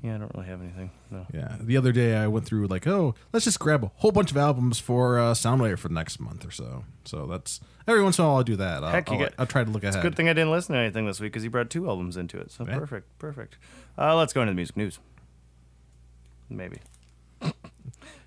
yeah, 0.02 0.16
I 0.16 0.18
don't 0.20 0.32
really 0.34 0.48
have 0.48 0.62
anything. 0.62 0.92
No. 1.12 1.26
Yeah. 1.34 1.58
The 1.60 1.76
other 1.76 1.92
day 1.92 2.16
I 2.16 2.28
went 2.28 2.46
through 2.46 2.68
like, 2.68 2.88
oh, 2.88 3.14
let's 3.34 3.44
just 3.44 3.60
grab 3.60 3.84
a 3.84 3.92
whole 3.98 4.12
bunch 4.14 4.32
of 4.32 4.38
albums 4.38 4.80
for 4.80 5.20
uh, 5.20 5.34
Soundwave 5.34 5.78
for 5.80 5.90
the 5.90 5.94
next 5.94 6.22
month 6.22 6.46
or 6.48 6.52
so. 6.52 6.86
So 7.04 7.26
that's 7.26 7.60
every 7.86 8.02
once 8.02 8.18
in 8.18 8.24
a 8.24 8.28
while 8.30 8.38
I'll 8.38 8.44
do 8.44 8.56
that. 8.56 8.82
I'll, 8.82 8.92
Heck, 8.92 9.10
you 9.10 9.16
I'll, 9.16 9.20
get- 9.20 9.34
I'll 9.40 9.46
try 9.46 9.66
to 9.66 9.70
look 9.70 9.84
It's 9.84 9.94
ahead. 9.98 10.06
a 10.06 10.10
good 10.10 10.16
thing 10.16 10.30
I 10.30 10.34
didn't 10.34 10.52
listen 10.52 10.74
to 10.74 10.80
anything 10.80 11.06
this 11.06 11.20
week 11.20 11.34
because 11.34 11.44
you 11.44 11.50
brought 11.50 11.70
two 11.70 11.90
albums 11.90 12.16
into 12.16 12.40
it. 12.40 12.52
So 12.52 12.66
Yeah. 12.66 12.78
perfect, 12.80 13.20
perfect. 13.20 13.58
Uh, 13.98 14.16
let's 14.16 14.32
go 14.32 14.42
into 14.42 14.52
the 14.52 14.56
music 14.56 14.78
news. 14.78 15.00
Maybe. 16.50 16.78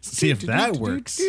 See 0.00 0.30
if 0.30 0.40
that 0.42 0.76
works. 0.76 1.20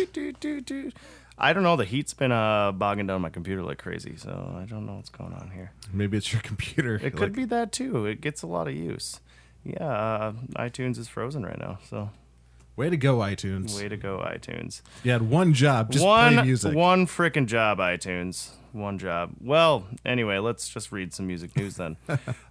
I 1.42 1.52
don't 1.52 1.62
know. 1.62 1.76
The 1.76 1.84
heat's 1.84 2.12
been 2.12 2.32
uh, 2.32 2.72
bogging 2.72 3.06
down 3.06 3.22
my 3.22 3.30
computer 3.30 3.62
like 3.62 3.78
crazy, 3.78 4.16
so 4.16 4.54
I 4.58 4.64
don't 4.64 4.86
know 4.86 4.96
what's 4.96 5.08
going 5.08 5.32
on 5.32 5.50
here. 5.54 5.72
Maybe 5.92 6.16
it's 6.18 6.32
your 6.32 6.42
computer. 6.42 6.96
It 7.02 7.16
could 7.16 7.32
be 7.32 7.46
that 7.46 7.72
too. 7.72 8.06
It 8.06 8.20
gets 8.20 8.42
a 8.42 8.46
lot 8.46 8.68
of 8.68 8.74
use. 8.74 9.20
Yeah, 9.64 9.84
uh, 9.84 10.32
iTunes 10.56 10.98
is 10.98 11.08
frozen 11.08 11.44
right 11.44 11.58
now, 11.58 11.78
so 11.88 12.10
Way 12.76 12.88
to 12.88 12.96
go, 12.96 13.18
iTunes. 13.18 13.76
way 13.76 13.88
to 13.88 13.96
go, 13.96 14.18
iTunes. 14.18 14.80
You 15.02 15.12
had 15.12 15.22
one 15.22 15.52
job, 15.52 15.90
just 15.92 16.04
one 16.04 16.34
play 16.34 16.44
music. 16.44 16.74
one 16.74 17.06
freaking 17.06 17.46
job, 17.46 17.78
iTunes. 17.78 18.52
One 18.72 18.98
job. 18.98 19.32
Well, 19.40 19.86
anyway, 20.04 20.38
let's 20.38 20.68
just 20.68 20.92
read 20.92 21.12
some 21.12 21.26
music 21.26 21.56
news 21.56 21.76
then. 21.76 21.96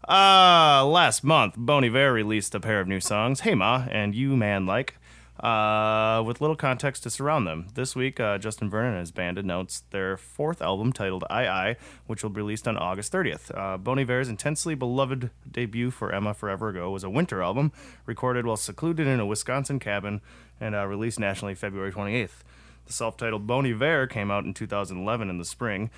uh, 0.08 0.86
last 0.86 1.24
month, 1.24 1.56
Bon 1.58 1.84
Iver 1.84 2.12
released 2.12 2.54
a 2.56 2.60
pair 2.60 2.82
of 2.82 2.88
new 2.88 3.00
songs, 3.00 3.42
"Hey 3.42 3.56
Ma" 3.56 3.86
and 3.90 4.14
"You 4.14 4.36
Man 4.36 4.66
Like." 4.66 4.96
Uh, 5.40 6.22
with 6.26 6.42
little 6.42 6.56
context 6.58 7.04
to 7.04 7.10
surround 7.10 7.48
them. 7.48 7.68
This 7.74 7.96
week, 7.96 8.20
uh, 8.20 8.38
Justin 8.40 8.70
Vernon 8.70 8.92
and 8.92 9.00
his 9.00 9.12
band 9.12 9.38
announced 9.38 9.90
their 9.92 10.18
fourth 10.18 10.62
album 10.62 10.92
titled 10.92 11.24
I 11.30 11.48
I, 11.48 11.76
which 12.08 12.24
will 12.24 12.30
be 12.30 12.42
released 12.42 12.68
on 12.68 12.76
August 12.76 13.14
30th. 13.14 13.58
Uh, 13.58 13.78
Bon 13.78 13.98
Iver's 13.98 14.28
intensely 14.28 14.76
beloved 14.76 15.30
debut 15.50 15.92
for 15.92 16.14
Emma 16.14 16.34
Forever 16.34 16.68
Ago 16.68 16.92
was 16.92 17.06
a 17.06 17.10
winter 17.10 17.42
album 17.42 17.72
recorded 18.06 18.46
while 18.46 18.58
secluded 18.58 19.08
in 19.08 19.22
a 19.22 19.26
Wisconsin 19.26 19.80
cabin 19.80 20.20
and 20.60 20.76
uh, 20.76 20.86
released 20.86 21.22
nationally 21.22 21.56
February 21.56 21.94
28th. 21.94 22.44
The 22.90 22.94
self 22.94 23.18
titled 23.18 23.46
Bon 23.46 23.68
Iver 23.68 24.08
came 24.08 24.32
out 24.32 24.46
in 24.46 24.56
2011 24.56 25.30
in 25.30 25.38
the 25.38 25.46
spring, 25.46 25.92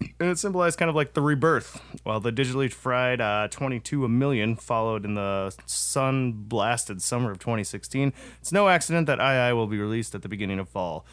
and 0.00 0.30
it 0.30 0.38
symbolized 0.38 0.78
kind 0.78 0.88
of 0.88 0.94
like 0.94 1.12
the 1.12 1.20
rebirth. 1.20 1.78
While 2.04 2.20
the 2.20 2.32
digitally 2.32 2.72
fried 2.72 3.20
uh, 3.20 3.48
22 3.48 4.06
a 4.06 4.08
million 4.08 4.56
followed 4.56 5.04
in 5.04 5.12
the 5.12 5.54
sun 5.66 6.32
blasted 6.32 7.02
summer 7.02 7.30
of 7.30 7.38
2016, 7.38 8.14
it's 8.40 8.50
no 8.50 8.70
accident 8.70 9.06
that 9.08 9.20
II 9.20 9.52
will 9.52 9.66
be 9.66 9.78
released 9.78 10.14
at 10.14 10.22
the 10.22 10.28
beginning 10.30 10.58
of 10.58 10.70
fall. 10.70 11.04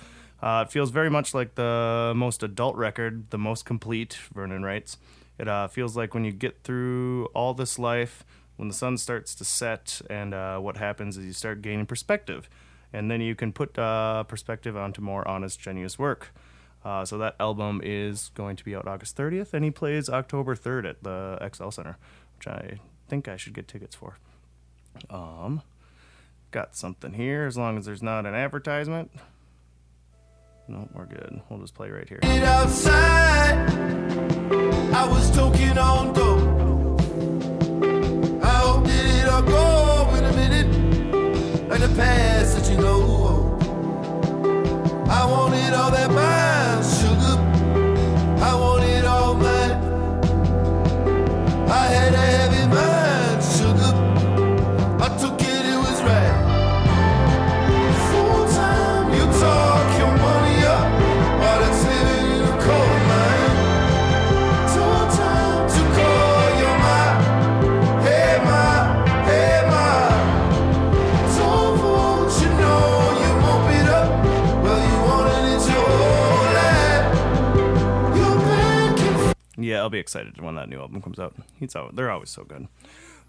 Uh, 0.42 0.64
it 0.66 0.72
feels 0.72 0.90
very 0.90 1.10
much 1.10 1.34
like 1.34 1.56
the 1.56 2.14
most 2.16 2.42
adult 2.42 2.78
record, 2.78 3.30
the 3.32 3.38
most 3.38 3.66
complete, 3.66 4.18
Vernon 4.34 4.64
writes. 4.64 4.98
It 5.38 5.50
uh, 5.50 5.68
feels 5.68 5.98
like 5.98 6.14
when 6.14 6.24
you 6.24 6.32
get 6.32 6.64
through 6.64 7.26
all 7.34 7.54
this 7.54 7.78
life, 7.78 8.24
when 8.56 8.70
the 8.70 8.74
sun 8.74 8.98
starts 8.98 9.36
to 9.36 9.44
set, 9.44 10.02
and 10.10 10.34
uh, 10.34 10.60
what 10.60 10.78
happens 10.78 11.18
is 11.18 11.26
you 11.26 11.34
start 11.34 11.62
gaining 11.62 11.86
perspective. 11.86 12.50
And 12.96 13.12
then 13.12 13.20
you 13.20 13.36
can 13.36 13.52
put 13.52 13.78
uh, 13.78 14.24
perspective 14.24 14.78
onto 14.78 15.02
more 15.02 15.28
honest, 15.28 15.60
genuine 15.60 15.92
work. 15.98 16.34
Uh, 16.86 17.04
so 17.04 17.18
that 17.18 17.36
album 17.42 17.82
is 17.84 18.32
going 18.36 18.56
to 18.56 18.64
be 18.64 18.74
out 18.74 18.88
August 18.88 19.18
30th, 19.18 19.54
and 19.54 19.66
he 19.66 19.72
plays 19.72 20.08
October 20.08 20.56
3rd 20.56 20.90
at 20.92 21.04
the 21.04 21.50
XL 21.54 21.72
Center, 21.72 21.98
which 22.38 22.48
I 22.48 22.80
think 23.10 23.28
I 23.28 23.36
should 23.36 23.54
get 23.54 23.68
tickets 23.68 23.96
for. 23.96 24.18
Um, 25.10 25.62
got 26.52 26.78
something 26.78 27.14
here, 27.14 27.46
as 27.46 27.58
long 27.58 27.78
as 27.78 27.86
there's 27.86 28.04
not 28.04 28.26
an 28.26 28.34
advertisement. 28.34 29.12
No, 30.70 30.88
we're 30.94 31.06
good. 31.06 31.42
We'll 31.50 31.60
just 31.60 31.74
play 31.74 31.90
right 31.90 32.08
here. 32.08 32.20
it 32.24 32.44
outside. 32.44 33.70
I 34.94 35.06
Yeah, 79.76 79.82
I'll 79.82 79.90
be 79.90 80.00
excited 80.00 80.40
when 80.40 80.56
that 80.56 80.70
new 80.70 80.80
album 80.80 81.02
comes 81.02 81.20
out. 81.20 81.36
He's 81.60 81.76
al 81.76 81.90
they're 81.92 82.10
always 82.10 82.30
so 82.30 82.46
good. 82.46 82.70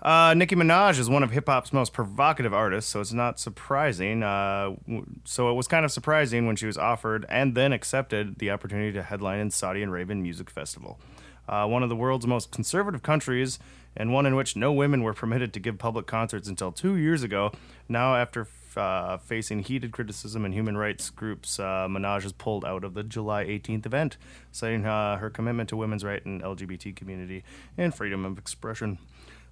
Uh, 0.01 0.33
Nicki 0.35 0.55
Minaj 0.55 0.97
is 1.01 1.11
one 1.11 1.25
of 1.25 1.33
hip 1.33 1.49
hop's 1.49 1.73
most 1.73 1.93
provocative 1.93 2.55
artists, 2.55 2.89
so 2.89 3.01
it's 3.01 3.13
not 3.13 3.41
surprising. 3.41 4.23
Uh, 4.23 4.77
so 5.25 5.51
it 5.51 5.55
was 5.55 5.67
kind 5.67 5.85
of 5.85 5.91
surprising 5.91 6.47
when 6.47 6.55
she 6.55 6.67
was 6.67 6.79
offered 6.79 7.27
and 7.29 7.57
then 7.57 7.73
accepted 7.73 8.39
the 8.39 8.53
opportunity 8.53 8.93
to 8.93 9.03
headline 9.03 9.41
in 9.41 9.51
Saudi 9.51 9.83
Arabian 9.83 10.23
Music 10.23 10.49
Festival, 10.51 11.01
uh, 11.49 11.67
one 11.67 11.83
of 11.83 11.89
the 11.89 11.97
world's 11.97 12.27
most 12.27 12.51
conservative 12.51 13.03
countries, 13.03 13.59
and 13.97 14.13
one 14.13 14.27
in 14.27 14.37
which 14.37 14.57
no 14.57 14.73
women 14.73 15.03
were 15.03 15.15
permitted 15.15 15.53
to 15.55 15.61
give 15.61 15.79
public 15.79 16.07
concerts 16.07 16.49
until 16.49 16.73
two 16.73 16.97
years 16.97 17.23
ago. 17.23 17.53
Now, 17.89 18.15
after 18.17 18.47
uh, 18.77 19.17
facing 19.19 19.61
heated 19.61 19.91
criticism 19.93 20.45
and 20.45 20.53
human 20.53 20.77
rights 20.77 21.09
groups, 21.11 21.59
uh, 21.59 21.87
Minaj 21.89 22.23
has 22.23 22.33
pulled 22.33 22.65
out 22.65 22.85
of 22.85 22.95
the 22.95 23.03
July 23.03 23.45
18th 23.45 23.87
event, 23.87 24.17
citing 24.53 24.85
uh, 24.85 25.17
her 25.17 25.31
commitment 25.31 25.69
to 25.71 25.77
women's 25.77 26.05
rights 26.05 26.27
and 26.27 26.43
LGBT 26.43 26.95
community 26.95 27.43
and 27.79 27.95
freedom 27.95 28.25
of 28.25 28.39
expression. 28.39 28.99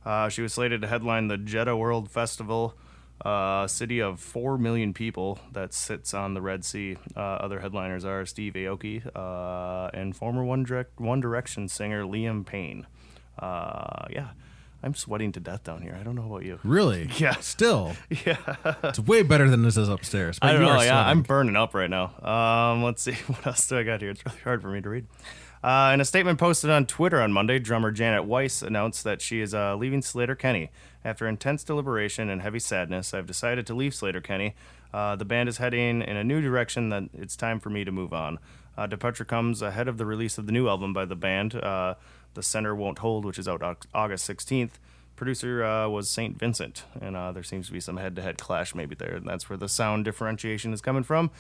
Uh, 0.05 0.29
she 0.29 0.43
was 0.43 0.53
slated 0.53 0.83
to 0.83 0.89
headline 0.89 1.29
the 1.29 1.39
Jeddah 1.39 1.77
World 1.77 2.11
Festival, 2.11 2.75
uh, 3.25 3.67
city 3.67 4.01
of 4.01 4.21
4 4.21 4.59
million 4.59 4.93
people 4.93 5.39
that 5.53 5.73
sits 5.73 6.15
on 6.15 6.35
the 6.35 6.43
Red 6.43 6.65
Sea. 6.65 6.97
Uh, 7.17 7.21
other 7.21 7.61
headliners 7.61 8.05
are 8.05 8.27
Steve 8.27 8.55
Aoki 8.55 9.03
uh, 9.15 9.91
and 9.95 10.17
former 10.17 10.45
One, 10.45 10.67
One 10.97 11.21
Direction 11.21 11.69
singer 11.69 12.05
Liam 12.05 12.45
Payne. 12.45 12.87
Uh, 13.39 14.07
yeah, 14.11 14.29
I'm 14.83 14.95
sweating 14.95 15.33
to 15.33 15.41
death 15.41 15.65
down 15.65 15.83
here. 15.83 15.97
I 15.99 16.03
don't 16.03 16.15
know 16.15 16.27
about 16.27 16.45
you. 16.45 16.59
Really? 16.65 17.09
Yeah. 17.19 17.35
Still, 17.37 17.95
Yeah. 18.27 18.37
it's 18.85 18.99
way 18.99 19.23
better 19.23 19.49
than 19.49 19.63
this 19.63 19.77
is 19.77 19.89
upstairs. 19.89 20.39
But 20.39 20.51
I 20.51 20.53
don't 20.53 20.63
know. 20.63 20.83
Yeah, 20.83 21.07
I'm 21.07 21.23
burning 21.23 21.57
up 21.57 21.75
right 21.75 21.91
now. 21.91 22.13
Um, 22.23 22.83
let's 22.83 23.03
see 23.03 23.13
what 23.27 23.47
else 23.47 23.67
do 23.67 23.79
I 23.79 23.83
got 23.85 24.01
here. 24.03 24.11
It's 24.11 24.25
really 24.27 24.39
hard 24.45 24.61
for 24.63 24.69
me 24.69 24.81
to 24.83 24.89
read. 24.89 25.07
Uh, 25.65 25.93
in 25.95 26.01
a 26.03 26.05
statement 26.05 26.39
posted 26.39 26.69
on 26.69 26.85
Twitter 26.85 27.23
on 27.23 27.33
Monday, 27.33 27.59
drummer 27.59 27.91
Janet 27.91 28.27
Weiss 28.27 28.61
announced 28.61 29.03
that 29.05 29.23
she 29.23 29.41
is 29.41 29.55
uh, 29.55 29.75
leaving 29.77 30.03
Sleater-Kinney. 30.03 30.71
After 31.03 31.27
intense 31.27 31.65
deliberation 31.65 32.29
and 32.29 32.43
heavy 32.43 32.59
sadness, 32.59 33.15
I've 33.15 33.25
decided 33.25 33.67
to 33.69 33.75
leave 33.75 33.93
Sleater-Kinney. 33.93 34.55
Uh, 34.93 35.17
the 35.17 35.25
band 35.25 35.49
is 35.49 35.57
heading 35.57 36.03
in 36.03 36.19
a 36.19 36.23
new 36.23 36.43
direction 36.43 36.91
that 36.91 37.05
it's 37.15 37.35
time 37.35 37.61
for 37.61 37.71
me 37.71 37.83
to 37.83 37.91
move 37.91 38.13
on. 38.13 38.41
Uh, 38.77 38.87
departure 38.87 39.25
comes 39.25 39.63
ahead 39.63 39.89
of 39.89 39.97
the 39.97 40.05
release 40.05 40.37
of 40.37 40.45
the 40.45 40.53
new 40.53 40.69
album 40.69 40.93
by 40.93 41.07
the 41.07 41.17
band, 41.17 41.55
uh, 41.55 41.95
The 42.35 42.43
Center 42.43 42.75
Won't 42.75 42.99
Hold, 42.99 43.25
which 43.25 43.39
is 43.39 43.49
out 43.49 43.63
August 43.95 44.29
16th. 44.29 44.73
Producer 45.17 45.65
uh, 45.65 45.89
was 45.89 46.11
St. 46.11 46.39
Vincent, 46.39 46.85
and 47.01 47.17
there 47.35 47.43
seems 47.43 47.69
to 47.69 47.73
be 47.73 47.81
some 47.81 47.97
head 47.97 48.17
to 48.17 48.23
head 48.23 48.37
clash 48.37 48.75
maybe 48.75 48.95
there, 48.95 49.15
and 49.15 49.27
that's 49.27 49.49
where 49.49 49.57
the 49.57 49.71
sound 49.71 50.05
differentiation 50.05 50.75
is 50.75 50.83
coming 50.83 51.05
from. 51.05 51.31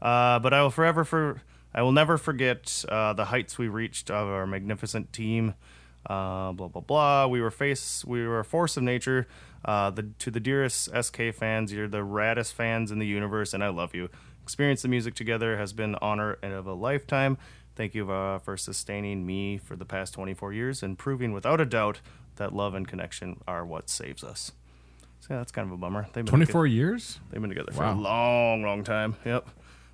But 0.00 0.52
I 0.52 0.62
will 0.62 0.70
forever 0.70 1.04
for 1.04 1.42
I 1.74 1.82
will 1.82 1.92
never 1.92 2.16
forget 2.18 2.84
uh, 2.88 3.12
the 3.12 3.26
heights 3.26 3.58
we 3.58 3.68
reached 3.68 4.10
of 4.10 4.28
our 4.28 4.46
magnificent 4.46 5.12
team. 5.12 5.54
Uh, 6.06 6.52
blah 6.52 6.68
blah 6.68 6.80
blah. 6.80 7.26
We 7.26 7.40
were 7.40 7.50
face 7.50 8.04
we 8.04 8.26
were 8.26 8.40
a 8.40 8.44
force 8.44 8.76
of 8.76 8.82
nature. 8.82 9.26
Uh, 9.64 9.90
the 9.90 10.04
to 10.20 10.30
the 10.30 10.40
dearest 10.40 10.88
SK 10.98 11.34
fans, 11.34 11.72
you're 11.72 11.88
the 11.88 11.98
raddest 11.98 12.52
fans 12.52 12.90
in 12.90 12.98
the 12.98 13.06
universe, 13.06 13.52
and 13.52 13.62
I 13.62 13.68
love 13.68 13.94
you. 13.94 14.08
Experience 14.42 14.80
the 14.80 14.88
music 14.88 15.14
together 15.14 15.58
has 15.58 15.72
been 15.74 15.94
honor 15.96 16.38
and 16.42 16.54
of 16.54 16.66
a 16.66 16.72
lifetime. 16.72 17.36
Thank 17.76 17.94
you 17.94 18.10
uh, 18.10 18.38
for 18.38 18.56
sustaining 18.56 19.26
me 19.26 19.58
for 19.58 19.76
the 19.76 19.84
past 19.84 20.14
24 20.14 20.52
years 20.52 20.82
and 20.82 20.98
proving 20.98 21.32
without 21.32 21.60
a 21.60 21.64
doubt 21.64 22.00
that 22.36 22.54
love 22.54 22.74
and 22.74 22.88
connection 22.88 23.40
are 23.46 23.64
what 23.64 23.90
saves 23.90 24.24
us. 24.24 24.52
So 25.20 25.34
yeah, 25.34 25.38
that's 25.38 25.52
kind 25.52 25.66
of 25.68 25.72
a 25.72 25.76
bummer. 25.76 26.04
They've 26.06 26.24
been 26.24 26.26
24 26.26 26.66
years? 26.66 27.20
They've 27.30 27.40
been 27.40 27.50
together 27.50 27.72
for 27.72 27.84
a 27.84 27.92
long, 27.92 28.62
long 28.62 28.84
time. 28.84 29.16
Yep. 29.24 29.48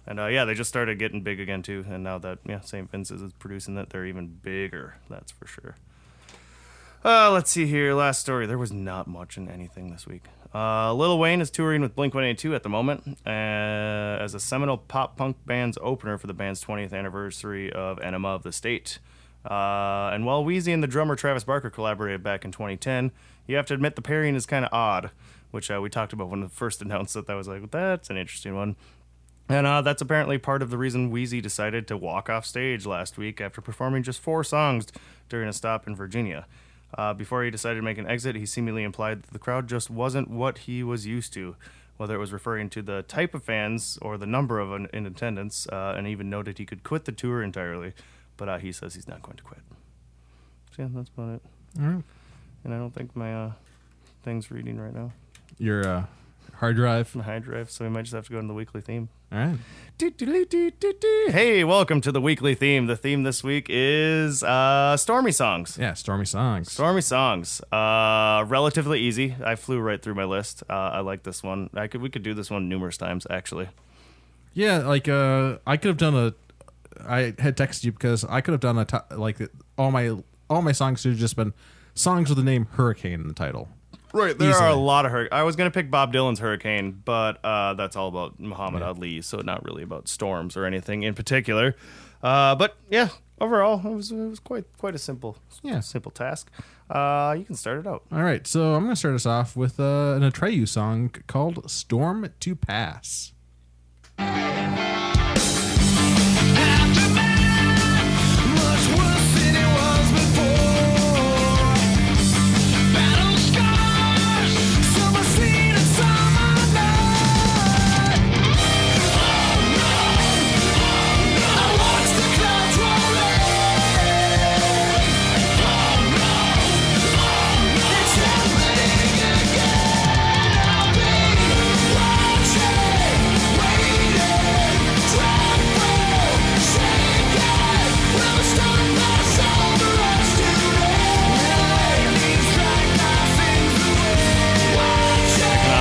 And 0.06 0.20
uh, 0.20 0.26
yeah, 0.26 0.44
they 0.44 0.54
just 0.54 0.68
started 0.68 0.98
getting 0.98 1.22
big 1.22 1.40
again 1.40 1.62
too. 1.62 1.84
And 1.88 2.04
now 2.04 2.18
that 2.18 2.38
yeah, 2.46 2.60
St. 2.60 2.90
Vincent's 2.90 3.22
is 3.22 3.32
producing 3.34 3.74
that, 3.76 3.90
they're 3.90 4.06
even 4.06 4.26
bigger. 4.28 4.96
That's 5.08 5.32
for 5.32 5.46
sure. 5.46 5.76
Uh, 7.04 7.30
let's 7.30 7.50
see 7.50 7.66
here. 7.66 7.94
Last 7.94 8.20
story. 8.20 8.46
There 8.46 8.58
was 8.58 8.72
not 8.72 9.06
much 9.06 9.36
in 9.36 9.48
anything 9.48 9.90
this 9.90 10.06
week. 10.06 10.24
Uh, 10.54 10.94
Lil 10.94 11.18
Wayne 11.18 11.40
is 11.40 11.50
touring 11.50 11.82
with 11.82 11.96
Blink 11.96 12.14
182 12.14 12.54
at 12.54 12.62
the 12.62 12.68
moment 12.68 13.18
uh, 13.26 13.30
as 13.30 14.34
a 14.34 14.40
seminal 14.40 14.78
pop 14.78 15.16
punk 15.16 15.36
band's 15.44 15.76
opener 15.82 16.16
for 16.16 16.28
the 16.28 16.32
band's 16.32 16.64
20th 16.64 16.92
anniversary 16.92 17.72
of 17.72 17.98
Enema 18.00 18.28
of 18.28 18.42
the 18.44 18.52
State. 18.52 19.00
Uh, 19.44 20.10
and 20.14 20.24
while 20.24 20.44
Weezy 20.44 20.72
and 20.72 20.82
the 20.82 20.86
drummer 20.86 21.16
Travis 21.16 21.44
Barker 21.44 21.70
collaborated 21.70 22.22
back 22.22 22.44
in 22.44 22.52
2010, 22.52 23.10
you 23.46 23.56
have 23.56 23.66
to 23.66 23.74
admit 23.74 23.96
the 23.96 24.02
pairing 24.02 24.36
is 24.36 24.46
kind 24.46 24.64
of 24.64 24.72
odd, 24.72 25.10
which 25.50 25.70
uh, 25.70 25.80
we 25.82 25.90
talked 25.90 26.12
about 26.12 26.30
when 26.30 26.42
it 26.44 26.52
first 26.52 26.80
announced 26.80 27.14
that. 27.14 27.26
That 27.26 27.34
was 27.34 27.48
like, 27.48 27.70
that's 27.70 28.08
an 28.08 28.16
interesting 28.16 28.54
one. 28.54 28.76
And 29.48 29.66
uh, 29.66 29.82
that's 29.82 30.00
apparently 30.00 30.38
part 30.38 30.62
of 30.62 30.70
the 30.70 30.78
reason 30.78 31.12
Weezy 31.12 31.42
decided 31.42 31.86
to 31.88 31.96
walk 31.96 32.30
off 32.30 32.46
stage 32.46 32.86
last 32.86 33.18
week 33.18 33.40
after 33.40 33.60
performing 33.60 34.02
just 34.02 34.20
four 34.20 34.42
songs 34.42 34.86
during 35.28 35.48
a 35.48 35.52
stop 35.52 35.86
in 35.86 35.94
Virginia. 35.94 36.46
Uh, 36.96 37.12
before 37.12 37.44
he 37.44 37.50
decided 37.50 37.76
to 37.76 37.82
make 37.82 37.98
an 37.98 38.06
exit, 38.06 38.36
he 38.36 38.46
seemingly 38.46 38.82
implied 38.84 39.22
that 39.22 39.32
the 39.32 39.38
crowd 39.38 39.68
just 39.68 39.90
wasn't 39.90 40.30
what 40.30 40.58
he 40.58 40.82
was 40.82 41.06
used 41.06 41.32
to. 41.34 41.56
whether 41.96 42.14
it 42.14 42.18
was 42.18 42.32
referring 42.32 42.68
to 42.70 42.82
the 42.82 43.02
type 43.02 43.34
of 43.34 43.44
fans 43.44 43.98
or 44.02 44.18
the 44.18 44.26
number 44.26 44.58
of 44.58 44.72
an, 44.72 44.88
in 44.92 45.06
attendance, 45.06 45.66
uh, 45.68 45.94
and 45.96 46.06
even 46.08 46.28
noted 46.28 46.58
he 46.58 46.66
could 46.66 46.82
quit 46.82 47.04
the 47.04 47.12
tour 47.12 47.42
entirely, 47.42 47.92
but 48.36 48.48
uh, 48.48 48.58
he 48.58 48.72
says 48.72 48.94
he's 48.94 49.06
not 49.06 49.22
going 49.22 49.36
to 49.36 49.42
quit. 49.44 49.60
So 50.74 50.82
yeah, 50.82 50.88
that's 50.92 51.10
about 51.16 51.34
it. 51.36 51.42
All 51.80 51.86
right. 51.86 52.04
And 52.64 52.74
I 52.74 52.78
don't 52.78 52.92
think 52.94 53.14
my 53.14 53.32
uh, 53.32 53.52
thing's 54.24 54.50
reading 54.50 54.80
right 54.80 54.94
now, 54.94 55.12
Your 55.58 55.86
uh, 55.86 56.04
hard 56.54 56.76
drive. 56.76 57.14
my 57.14 57.24
high 57.24 57.38
drive, 57.38 57.70
so 57.70 57.84
we 57.84 57.90
might 57.90 58.02
just 58.02 58.14
have 58.14 58.26
to 58.26 58.32
go 58.32 58.38
into 58.38 58.48
the 58.48 58.54
weekly 58.54 58.80
theme. 58.80 59.08
All 59.32 59.38
right. 59.38 59.56
Hey, 61.32 61.64
welcome 61.64 62.00
to 62.00 62.12
the 62.12 62.20
weekly 62.20 62.54
theme. 62.54 62.86
The 62.86 62.96
theme 62.96 63.22
this 63.22 63.42
week 63.44 63.66
is 63.68 64.42
uh, 64.42 64.96
stormy 64.96 65.32
songs. 65.32 65.76
Yeah, 65.80 65.94
stormy 65.94 66.24
songs. 66.24 66.72
Stormy 66.72 67.00
songs. 67.00 67.60
Uh, 67.72 68.44
relatively 68.46 69.00
easy. 69.00 69.36
I 69.44 69.54
flew 69.56 69.80
right 69.80 70.00
through 70.00 70.14
my 70.14 70.24
list. 70.24 70.62
Uh, 70.68 70.72
I 70.72 71.00
like 71.00 71.22
this 71.22 71.42
one. 71.42 71.70
I 71.74 71.86
could 71.86 72.00
we 72.00 72.10
could 72.10 72.22
do 72.22 72.34
this 72.34 72.50
one 72.50 72.68
numerous 72.68 72.96
times 72.96 73.26
actually. 73.30 73.68
Yeah, 74.52 74.78
like 74.78 75.08
uh, 75.08 75.58
I 75.66 75.76
could 75.76 75.88
have 75.88 75.96
done 75.98 76.14
a. 76.14 76.34
I 77.06 77.34
had 77.38 77.56
texted 77.56 77.84
you 77.84 77.92
because 77.92 78.24
I 78.24 78.40
could 78.40 78.52
have 78.52 78.60
done 78.60 78.78
a 78.78 79.16
like 79.16 79.38
all 79.76 79.90
my 79.90 80.16
all 80.48 80.62
my 80.62 80.72
songs 80.72 81.00
should 81.00 81.12
have 81.12 81.20
just 81.20 81.36
been 81.36 81.52
songs 81.94 82.28
with 82.28 82.38
the 82.38 82.44
name 82.44 82.66
Hurricane 82.72 83.20
in 83.20 83.28
the 83.28 83.34
title. 83.34 83.68
Right, 84.22 84.38
there 84.38 84.50
Easily. 84.50 84.66
are 84.66 84.70
a 84.70 84.76
lot 84.76 85.06
of 85.06 85.12
hur- 85.12 85.28
I 85.32 85.42
was 85.42 85.56
gonna 85.56 85.70
pick 85.72 85.90
Bob 85.90 86.12
Dylan's 86.12 86.38
Hurricane, 86.38 87.02
but 87.04 87.44
uh, 87.44 87.74
that's 87.74 87.96
all 87.96 88.08
about 88.08 88.38
Muhammad 88.38 88.82
Ali, 88.82 89.20
so 89.22 89.38
not 89.38 89.64
really 89.64 89.82
about 89.82 90.06
storms 90.08 90.56
or 90.56 90.64
anything 90.66 91.02
in 91.02 91.14
particular. 91.14 91.74
Uh, 92.22 92.54
but 92.54 92.76
yeah, 92.90 93.08
overall, 93.40 93.80
it 93.84 93.94
was 93.94 94.12
it 94.12 94.16
was 94.16 94.38
quite 94.40 94.64
quite 94.78 94.94
a 94.94 94.98
simple 94.98 95.36
Yeah. 95.62 95.80
simple 95.80 96.12
task. 96.12 96.50
Uh, 96.88 97.34
you 97.36 97.44
can 97.44 97.54
start 97.56 97.80
it 97.80 97.86
out. 97.86 98.04
All 98.12 98.22
right, 98.22 98.46
so 98.46 98.74
I'm 98.74 98.84
gonna 98.84 98.94
start 98.96 99.14
us 99.14 99.26
off 99.26 99.56
with 99.56 99.80
uh, 99.80 100.14
an 100.16 100.22
Atreyu 100.22 100.68
song 100.68 101.10
called 101.26 101.68
"Storm 101.70 102.28
to 102.40 102.54
Pass." 102.54 103.32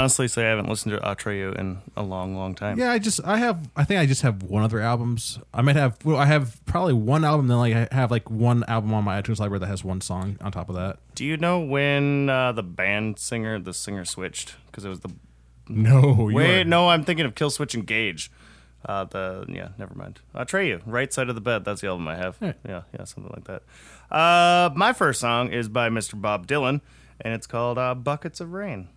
Honestly 0.03 0.27
say 0.27 0.45
I 0.45 0.49
haven't 0.49 0.67
listened 0.67 0.91
to 0.93 0.99
Atreyu 0.99 1.57
in 1.57 1.81
a 1.95 2.03
long, 2.03 2.35
long 2.35 2.55
time. 2.55 2.77
Yeah, 2.77 2.91
I 2.91 2.99
just 2.99 3.21
I 3.23 3.37
have 3.37 3.69
I 3.75 3.85
think 3.85 4.01
I 4.01 4.05
just 4.05 4.21
have 4.23 4.43
one 4.43 4.61
other 4.63 4.81
albums. 4.81 5.39
I 5.53 5.61
might 5.61 5.77
have 5.77 5.97
well, 6.03 6.17
I 6.17 6.25
have 6.25 6.59
probably 6.65 6.93
one 6.93 7.23
album. 7.23 7.47
Then 7.47 7.57
like 7.57 7.73
I 7.73 7.87
have 7.95 8.11
like 8.11 8.29
one 8.29 8.65
album 8.65 8.93
on 8.93 9.05
my 9.05 9.21
iTunes 9.21 9.39
library 9.39 9.59
that 9.59 9.67
has 9.67 9.83
one 9.83 10.01
song 10.01 10.37
on 10.41 10.51
top 10.51 10.67
of 10.67 10.75
that. 10.75 10.97
Do 11.15 11.23
you 11.23 11.37
know 11.37 11.59
when 11.61 12.29
uh, 12.29 12.51
the 12.51 12.63
band 12.63 13.17
singer, 13.17 13.59
the 13.59 13.73
singer 13.73 14.03
switched? 14.03 14.55
Because 14.67 14.83
it 14.83 14.89
was 14.89 14.99
the 14.99 15.09
No, 15.69 16.29
wait. 16.33 16.61
are- 16.61 16.63
No, 16.65 16.89
I'm 16.89 17.03
thinking 17.05 17.25
of 17.25 17.33
Killswitch 17.35 17.73
Engage. 17.75 18.29
Uh, 18.85 19.05
the 19.05 19.45
yeah, 19.47 19.69
never 19.77 19.95
mind. 19.95 20.19
Atreyu, 20.35 20.81
right 20.85 21.13
side 21.13 21.29
of 21.29 21.35
the 21.35 21.41
bed. 21.41 21.63
That's 21.63 21.79
the 21.79 21.87
album 21.87 22.05
I 22.09 22.15
have. 22.17 22.35
Right. 22.41 22.55
Yeah, 22.67 22.81
yeah, 22.93 23.05
something 23.05 23.31
like 23.33 23.45
that. 23.45 23.63
Uh, 24.13 24.69
my 24.75 24.91
first 24.91 25.21
song 25.21 25.53
is 25.53 25.69
by 25.69 25.87
Mr. 25.87 26.19
Bob 26.19 26.45
Dylan, 26.47 26.81
and 27.21 27.33
it's 27.33 27.47
called 27.47 27.77
uh, 27.77 27.95
"Buckets 27.95 28.41
of 28.41 28.51
Rain." 28.51 28.89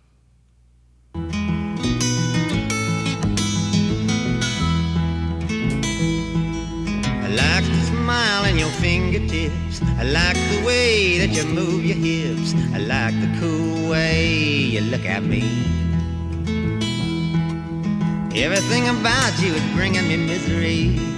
Fingertips. 9.19 9.81
I 9.97 10.03
like 10.03 10.35
the 10.35 10.65
way 10.65 11.17
that 11.19 11.29
you 11.29 11.45
move 11.45 11.85
your 11.85 11.97
hips. 11.97 12.53
I 12.73 12.79
like 12.79 13.13
the 13.19 13.39
cool 13.39 13.89
way 13.89 14.27
you 14.27 14.81
look 14.81 15.05
at 15.05 15.23
me. 15.23 15.43
Everything 18.35 18.87
about 18.87 19.39
you 19.39 19.53
is 19.53 19.75
bringing 19.75 20.07
me 20.07 20.17
misery. 20.17 21.16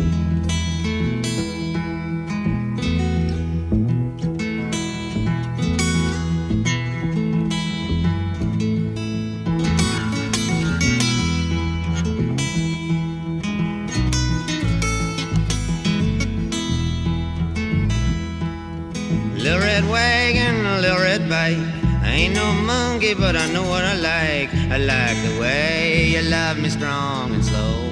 A 21.32 21.36
little 21.36 21.56
red 21.56 21.56
bike. 21.56 21.58
I 22.04 22.12
ain't 22.12 22.36
no 22.36 22.54
monkey, 22.54 23.14
but 23.14 23.36
I 23.36 23.52
know 23.52 23.64
what 23.64 23.84
I 23.84 23.94
like. 23.96 24.54
I 24.72 24.78
like 24.78 25.18
the 25.24 25.40
way 25.40 26.08
you 26.08 26.22
love 26.30 26.58
me 26.58 26.70
strong 26.70 27.34
and 27.34 27.46
slow. 27.46 27.90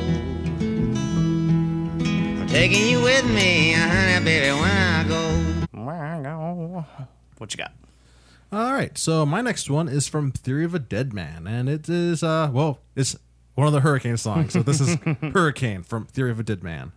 I'm 2.41 2.47
taking 2.47 2.87
you 2.87 3.01
with 3.01 3.25
me, 3.25 3.73
honey, 3.73 4.23
baby, 4.23 4.51
when 4.59 4.71
I 4.71 5.03
go. 5.07 5.23
What 7.37 7.53
you 7.53 7.57
got? 7.57 7.73
All 8.51 8.73
right, 8.73 8.97
so 8.97 9.25
my 9.25 9.41
next 9.41 9.69
one 9.69 9.87
is 9.87 10.07
from 10.07 10.31
Theory 10.31 10.65
of 10.65 10.73
a 10.73 10.79
Dead 10.79 11.13
Man, 11.13 11.45
and 11.47 11.69
it 11.69 11.87
is 11.89 12.23
uh 12.23 12.49
well, 12.51 12.79
it's 12.95 13.15
one 13.55 13.67
of 13.67 13.73
the 13.73 13.81
Hurricane 13.81 14.17
songs. 14.17 14.53
So 14.53 14.63
this 14.63 14.81
is 14.81 14.95
Hurricane 15.33 15.83
from 15.83 16.05
Theory 16.05 16.31
of 16.31 16.39
a 16.39 16.43
Dead 16.43 16.63
Man. 16.63 16.93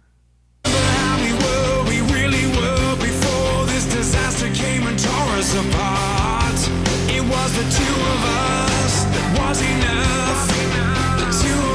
how 0.65 1.19
we 1.21 1.33
were, 1.33 1.85
we 1.91 2.01
really 2.15 2.47
were 2.57 2.97
before 2.97 3.67
this 3.67 3.85
disaster 3.93 4.51
came 4.55 4.87
and 4.87 4.99
tore 4.99 5.37
us 5.37 5.55
apart. 5.55 6.20
It 6.69 7.23
was 7.23 7.51
the 7.57 7.65
two 7.79 7.97
of 8.13 8.21
us 8.25 9.05
that 9.15 9.27
was 9.41 9.59
enough. 9.63 10.41
The 11.21 11.29
two 11.43 11.70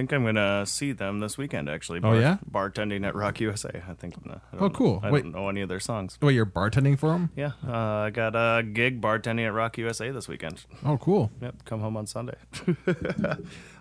think 0.00 0.12
I'm 0.14 0.24
gonna 0.24 0.64
see 0.64 0.92
them 0.92 1.18
this 1.20 1.36
weekend. 1.36 1.68
Actually, 1.68 2.00
Oh, 2.02 2.14
yeah? 2.14 2.38
bartending 2.50 3.06
at 3.06 3.14
Rock 3.14 3.38
USA. 3.40 3.82
I 3.86 3.92
think. 3.92 4.14
I 4.24 4.28
don't- 4.30 4.40
Oh, 4.58 4.70
cool. 4.70 5.00
I 5.02 5.10
Wait. 5.10 5.24
don't 5.24 5.32
know 5.32 5.48
any 5.50 5.60
of 5.60 5.68
their 5.68 5.78
songs. 5.78 6.16
Wait, 6.22 6.34
you're 6.34 6.46
bartending 6.46 6.98
for 6.98 7.10
them? 7.10 7.28
Yeah, 7.36 7.52
uh, 7.68 8.06
I 8.06 8.10
got 8.10 8.34
a 8.34 8.62
gig 8.62 9.02
bartending 9.02 9.46
at 9.46 9.52
Rock 9.52 9.76
USA 9.76 10.10
this 10.10 10.26
weekend. 10.26 10.64
Oh, 10.86 10.96
cool. 10.96 11.30
Yep, 11.42 11.64
come 11.66 11.80
home 11.80 11.98
on 11.98 12.06
Sunday. 12.06 12.36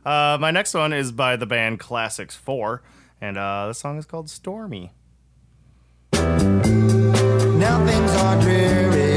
uh, 0.05 0.37
my 0.41 0.51
next 0.51 0.73
one 0.73 0.91
is 0.91 1.13
by 1.13 1.37
the 1.37 1.45
band 1.45 1.79
Classics 1.79 2.35
4, 2.35 2.81
and 3.21 3.37
uh, 3.37 3.67
the 3.67 3.73
song 3.73 3.97
is 3.97 4.05
called 4.05 4.29
Stormy. 4.29 4.91
Now 6.11 7.85
things 7.85 8.11
are 8.15 8.41
dreary, 8.41 9.08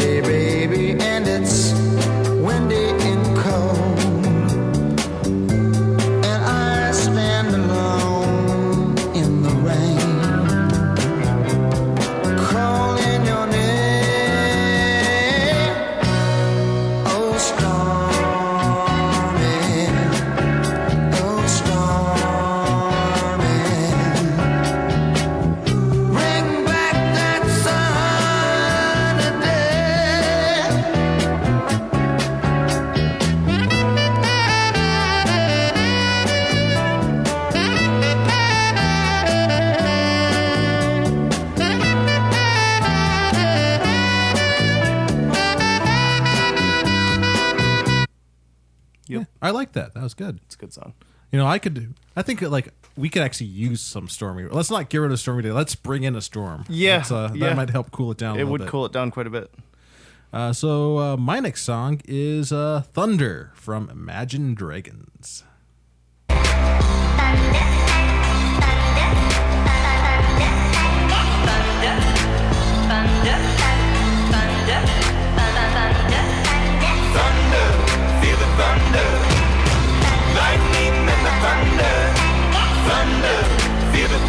that. 50.03 50.07
That 50.07 50.07
was 50.07 50.15
good. 50.15 50.41
It's 50.47 50.55
a 50.55 50.59
good 50.59 50.73
song. 50.73 50.95
You 51.31 51.39
know, 51.39 51.47
I 51.47 51.59
could. 51.59 51.75
Do 51.75 51.95
I 52.17 52.23
think 52.23 52.43
like 52.43 52.69
we 52.97 53.09
could 53.09 53.23
actually 53.23 53.47
use 53.47 53.81
some 53.81 54.09
stormy. 54.09 54.45
Let's 54.45 54.71
not 54.71 54.91
get 54.91 54.99
rid 54.99 55.11
of 55.13 55.19
stormy 55.21 55.43
day. 55.43 55.53
Let's 55.53 55.75
bring 55.75 56.03
in 56.03 56.15
a 56.15 56.21
storm. 56.21 56.65
Yeah, 56.69 56.99
Let's, 56.99 57.11
uh, 57.11 57.31
yeah. 57.35 57.47
that 57.49 57.57
might 57.57 57.71
help 57.71 57.91
cool 57.91 58.11
it 58.11 58.19
down. 58.19 58.33
a 58.33 58.35
It 58.35 58.39
little 58.41 58.53
would 58.53 58.61
bit. 58.63 58.69
cool 58.71 58.85
it 58.87 58.93
down 58.93 59.11
quite 59.11 59.27
a 59.27 59.31
bit. 59.31 59.51
Uh, 60.33 60.53
so 60.53 60.99
uh, 60.99 61.17
my 61.17 61.41
next 61.41 61.63
song 61.63 62.01
is 62.07 62.53
uh, 62.53 62.83
"Thunder" 62.93 63.53
from 63.55 63.89
Imagine 63.91 64.55
Dragons. 64.55 65.45
Thunder, 66.29 67.82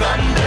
thunder. 0.04 0.44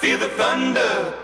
Feel 0.00 0.18
the 0.18 0.28
thunder. 0.28 1.23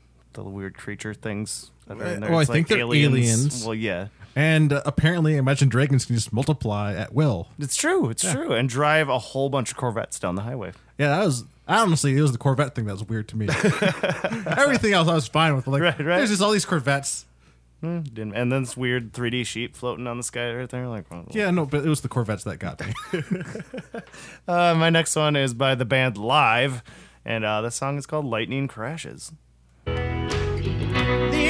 The 0.33 0.43
weird 0.43 0.77
creature 0.77 1.13
things 1.13 1.71
that 1.87 1.99
are 1.99 2.05
in 2.05 2.21
there. 2.21 2.29
Well, 2.29 2.39
I 2.39 2.43
It's 2.43 2.51
think 2.51 2.69
like 2.69 2.77
they're 2.77 2.85
aliens. 2.85 3.65
Well, 3.65 3.75
yeah. 3.75 4.07
And 4.35 4.71
uh, 4.71 4.81
apparently, 4.85 5.35
Imagine 5.35 5.67
Dragons 5.67 6.05
can 6.05 6.15
just 6.15 6.31
multiply 6.31 6.93
at 6.93 7.13
will. 7.13 7.49
It's 7.59 7.75
true. 7.75 8.09
It's 8.09 8.23
true. 8.31 8.53
And 8.53 8.69
drive 8.69 9.09
a 9.09 9.19
whole 9.19 9.49
bunch 9.49 9.71
of 9.71 9.77
Corvettes 9.77 10.19
down 10.19 10.35
the 10.35 10.43
highway. 10.43 10.71
Yeah, 10.97 11.17
that 11.19 11.25
was 11.25 11.43
honestly 11.67 12.15
it 12.17 12.21
was 12.21 12.31
the 12.31 12.37
Corvette 12.37 12.73
thing 12.75 12.85
that 12.85 12.93
was 12.93 13.03
weird 13.03 13.27
to 13.29 13.37
me. 13.37 13.47
Everything 14.57 14.93
else 14.93 15.07
I 15.09 15.13
was 15.15 15.27
fine 15.27 15.55
with. 15.55 15.67
Like, 15.67 15.81
Right, 15.81 15.99
right. 15.99 16.17
there's 16.17 16.29
just 16.29 16.41
all 16.41 16.51
these 16.51 16.65
Corvettes. 16.65 17.25
Didn't- 17.81 18.33
And 18.35 18.51
then 18.51 18.61
this 18.61 18.77
weird 18.77 19.11
3D 19.11 19.43
sheep 19.45 19.75
floating 19.75 20.05
on 20.07 20.15
the 20.17 20.23
sky 20.23 20.53
right 20.53 20.69
there. 20.69 20.87
Like, 20.87 21.09
well, 21.09 21.25
Yeah, 21.31 21.49
no, 21.51 21.65
but 21.65 21.83
it 21.83 21.89
was 21.89 22.01
the 22.01 22.09
Corvettes 22.09 22.43
that 22.45 22.57
got 22.59 22.79
me. 22.79 22.93
Uh, 24.47 24.73
my 24.75 24.89
next 24.89 25.15
one 25.15 25.35
is 25.35 25.53
by 25.53 25.75
the 25.75 25.85
band 25.85 26.17
Live, 26.17 26.83
and 27.25 27.43
uh, 27.45 27.61
the 27.61 27.69
song 27.71 27.97
is 27.97 28.05
called 28.05 28.25
Lightning 28.25 28.67
Crashes. 28.67 29.31
The 30.91 31.40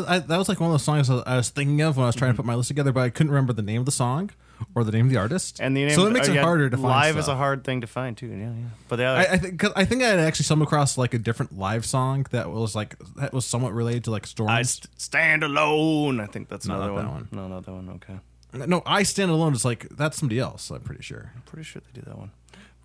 yeah, 0.00 0.14
I, 0.14 0.18
that 0.20 0.36
was 0.38 0.48
like 0.48 0.60
one 0.60 0.68
of 0.68 0.72
those 0.74 0.84
songs 0.84 1.10
I 1.10 1.36
was 1.36 1.48
thinking 1.50 1.80
of 1.80 1.96
when 1.96 2.04
I 2.04 2.08
was 2.08 2.16
trying 2.16 2.32
to 2.32 2.36
put 2.36 2.44
my 2.46 2.54
list 2.54 2.68
together, 2.68 2.92
but 2.92 3.00
I 3.00 3.10
couldn't 3.10 3.30
remember 3.30 3.52
the 3.52 3.62
name 3.62 3.80
of 3.80 3.86
the 3.86 3.92
song 3.92 4.30
or 4.74 4.84
the 4.84 4.92
name 4.92 5.06
of 5.06 5.12
the 5.12 5.18
artist. 5.18 5.60
And 5.60 5.76
the 5.76 5.84
name, 5.84 5.94
so 5.94 6.06
it 6.06 6.12
makes 6.12 6.28
uh, 6.28 6.32
it 6.32 6.36
yeah, 6.36 6.42
harder 6.42 6.70
to 6.70 6.76
find. 6.76 6.88
Live 6.88 7.16
is 7.18 7.28
a 7.28 7.36
hard 7.36 7.64
thing 7.64 7.80
to 7.82 7.86
find 7.86 8.16
too. 8.16 8.26
Yeah, 8.28 8.36
yeah. 8.50 8.52
But 8.88 8.96
the 8.96 9.04
other, 9.04 9.20
I, 9.20 9.32
I 9.34 9.36
think 9.38 9.64
I 9.76 9.84
think 9.84 10.02
I 10.02 10.08
had 10.08 10.18
actually 10.20 10.44
stumbled 10.44 10.68
across 10.68 10.96
like 10.96 11.14
a 11.14 11.18
different 11.18 11.58
live 11.58 11.84
song 11.84 12.26
that 12.30 12.50
was 12.50 12.74
like 12.74 12.96
that 13.16 13.32
was 13.32 13.44
somewhat 13.44 13.72
related 13.74 14.04
to 14.04 14.10
like 14.10 14.26
storms. 14.26 14.50
I 14.50 14.62
st- 14.62 15.00
stand 15.00 15.42
alone. 15.42 16.20
I 16.20 16.26
think 16.26 16.48
that's 16.48 16.66
No, 16.66 16.74
another 16.74 16.92
not 16.92 16.96
that 17.02 17.06
one. 17.06 17.14
one. 17.14 17.28
No, 17.32 17.48
not 17.48 17.64
that 17.66 17.72
one. 17.72 17.88
Okay, 17.90 18.66
no, 18.66 18.82
I 18.86 19.02
stand 19.02 19.30
alone 19.30 19.52
is 19.54 19.64
like 19.64 19.88
that's 19.90 20.16
somebody 20.18 20.40
else. 20.40 20.70
I'm 20.70 20.80
pretty 20.80 21.02
sure. 21.02 21.32
I'm 21.34 21.42
pretty 21.42 21.64
sure 21.64 21.82
they 21.82 22.00
do 22.00 22.04
that 22.06 22.18
one. 22.18 22.30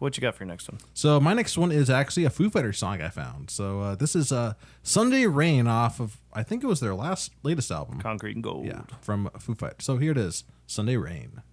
What 0.01 0.17
you 0.17 0.21
got 0.21 0.33
for 0.33 0.43
your 0.43 0.47
next 0.49 0.67
one? 0.67 0.79
So 0.95 1.19
my 1.19 1.35
next 1.35 1.59
one 1.59 1.71
is 1.71 1.87
actually 1.87 2.23
a 2.23 2.31
Foo 2.31 2.49
Fighters 2.49 2.79
song 2.79 3.03
I 3.03 3.09
found. 3.09 3.51
So 3.51 3.81
uh, 3.81 3.93
this 3.93 4.15
is 4.15 4.31
uh, 4.31 4.55
Sunday 4.81 5.27
Rain 5.27 5.67
off 5.67 5.99
of 5.99 6.17
I 6.33 6.41
think 6.41 6.63
it 6.63 6.65
was 6.65 6.79
their 6.79 6.95
last 6.95 7.31
latest 7.43 7.69
album. 7.69 7.99
Concrete 7.99 8.33
and 8.33 8.43
Gold. 8.43 8.65
yeah, 8.65 8.81
from 8.99 9.29
Foo 9.37 9.53
Fighters. 9.53 9.85
So 9.85 9.97
here 9.97 10.13
it 10.13 10.17
is, 10.17 10.43
Sunday 10.65 10.97
Rain. 10.97 11.43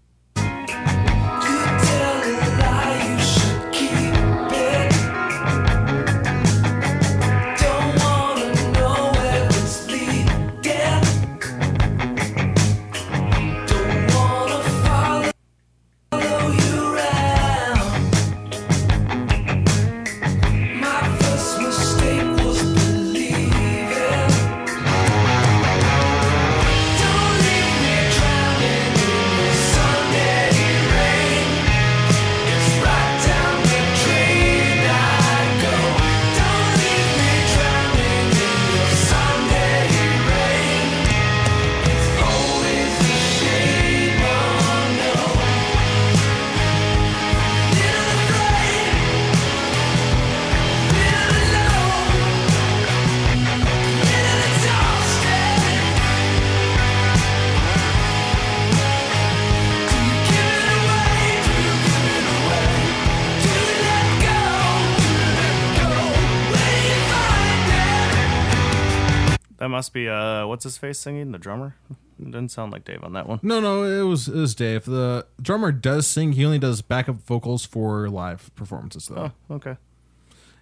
That 69.68 69.72
must 69.72 69.92
be 69.92 70.08
uh, 70.08 70.46
what's 70.46 70.64
his 70.64 70.78
face 70.78 70.98
singing? 70.98 71.30
The 71.30 71.36
drummer. 71.36 71.76
It 72.18 72.24
didn't 72.24 72.48
sound 72.48 72.72
like 72.72 72.86
Dave 72.86 73.04
on 73.04 73.12
that 73.12 73.28
one. 73.28 73.38
No, 73.42 73.60
no, 73.60 73.84
it 73.84 74.02
was 74.08 74.26
it 74.26 74.34
was 74.34 74.54
Dave. 74.54 74.86
The 74.86 75.26
drummer 75.42 75.72
does 75.72 76.06
sing. 76.06 76.32
He 76.32 76.46
only 76.46 76.58
does 76.58 76.80
backup 76.80 77.16
vocals 77.16 77.66
for 77.66 78.08
live 78.08 78.50
performances, 78.54 79.08
though. 79.08 79.32
Oh, 79.50 79.56
okay. 79.56 79.76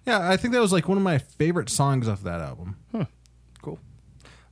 Yeah, 0.05 0.29
I 0.29 0.35
think 0.35 0.53
that 0.53 0.59
was 0.59 0.73
like 0.73 0.89
one 0.89 0.97
of 0.97 1.05
my 1.05 1.19
favorite 1.19 1.69
songs 1.69 2.09
off 2.09 2.21
that 2.23 2.41
album. 2.41 2.75
Cool. 3.61 3.79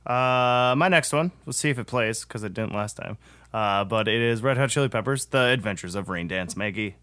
Uh, 0.06 0.74
my 0.74 0.88
next 0.88 1.12
one, 1.12 1.32
we'll 1.44 1.52
see 1.52 1.68
if 1.68 1.78
it 1.78 1.86
plays 1.86 2.24
because 2.24 2.42
it 2.42 2.54
didn't 2.54 2.72
last 2.72 2.96
time. 2.96 3.18
Uh, 3.52 3.84
but 3.84 4.08
it 4.08 4.22
is 4.22 4.42
Red 4.42 4.56
Hot 4.56 4.70
Chili 4.70 4.88
Peppers, 4.88 5.26
The 5.26 5.48
Adventures 5.48 5.94
of 5.94 6.08
Rain 6.08 6.28
Dance 6.28 6.56
Maggie. 6.56 6.96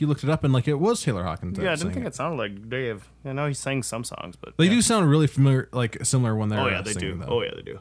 You 0.00 0.06
looked 0.06 0.24
it 0.24 0.30
up 0.30 0.44
and 0.44 0.52
like 0.52 0.68
it 0.68 0.74
was 0.74 1.02
Taylor 1.02 1.24
Hawkins. 1.24 1.58
Yeah, 1.58 1.72
I 1.72 1.76
didn't 1.76 1.92
think 1.92 2.06
it 2.06 2.14
sounded 2.14 2.36
like 2.36 2.68
Dave. 2.68 3.08
I 3.24 3.32
know 3.32 3.46
he 3.46 3.54
sang 3.54 3.82
some 3.82 4.04
songs, 4.04 4.36
but 4.36 4.56
They 4.56 4.64
yeah. 4.64 4.70
do 4.70 4.82
sound 4.82 5.08
really 5.10 5.26
familiar, 5.26 5.68
like 5.72 6.04
similar 6.04 6.34
when 6.36 6.48
they're. 6.48 6.60
Oh 6.60 6.68
yeah, 6.68 6.82
they 6.82 6.92
do. 6.94 7.16
though. 7.16 7.26
Oh 7.26 7.42
yeah, 7.42 7.50
they 7.54 7.62
do. 7.62 7.80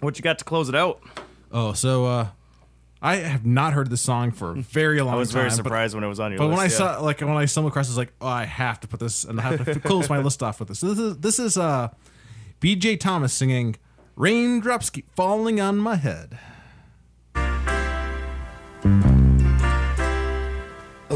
What 0.00 0.18
you 0.18 0.22
got 0.22 0.38
to 0.38 0.44
close 0.44 0.68
it 0.68 0.74
out? 0.74 1.00
Oh, 1.50 1.72
so 1.72 2.04
uh, 2.06 2.26
I 3.00 3.16
have 3.16 3.46
not 3.46 3.72
heard 3.72 3.90
this 3.90 4.02
song 4.02 4.32
for 4.32 4.52
a 4.52 4.54
very 4.54 5.00
long 5.00 5.08
time. 5.08 5.14
I 5.16 5.18
was 5.18 5.28
time. 5.30 5.34
very 5.34 5.48
but- 5.50 5.56
surprised 5.56 5.94
when 5.94 6.04
it 6.04 6.08
was 6.08 6.20
on 6.20 6.32
your 6.32 6.40
list. 6.40 6.48
But 6.50 6.62
list. 6.62 6.80
when 6.80 6.86
I 6.86 6.88
yeah. 6.90 6.96
saw 6.96 7.02
like 7.02 7.20
when 7.20 7.30
I 7.30 7.44
stumbled 7.44 7.72
across, 7.72 7.86
it, 7.86 7.90
I 7.90 7.92
was 7.92 7.98
like, 7.98 8.12
oh, 8.20 8.26
I 8.26 8.44
have 8.44 8.80
to 8.80 8.88
put 8.88 9.00
this 9.00 9.24
and 9.24 9.40
I 9.40 9.44
have 9.44 9.64
to 9.64 9.80
close 9.88 10.08
my 10.08 10.18
list 10.18 10.42
off 10.42 10.58
with 10.58 10.68
this. 10.68 10.80
So 10.80 10.88
this 10.92 10.98
is 10.98 11.18
this 11.18 11.38
is 11.38 11.56
uh, 11.56 11.88
B.J. 12.60 12.96
Thomas 12.96 13.32
singing 13.32 13.76
"Raindrops 14.16 14.90
Keep 14.90 15.14
Falling 15.14 15.60
on 15.60 15.78
My 15.78 15.96
Head." 15.96 16.38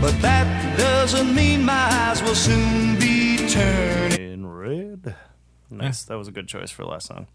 but 0.00 0.12
that 0.22 0.78
doesn't 0.78 1.34
mean 1.34 1.64
my 1.64 1.72
eyes 1.72 2.22
will 2.22 2.34
soon 2.34 2.98
be 2.98 3.48
turning. 3.48 4.32
in 4.32 4.46
red. 4.46 5.14
Nice. 5.70 6.04
That 6.04 6.16
was 6.16 6.28
a 6.28 6.32
good 6.32 6.48
choice 6.48 6.70
for 6.70 6.82
the 6.82 6.88
last 6.88 7.06
song. 7.06 7.26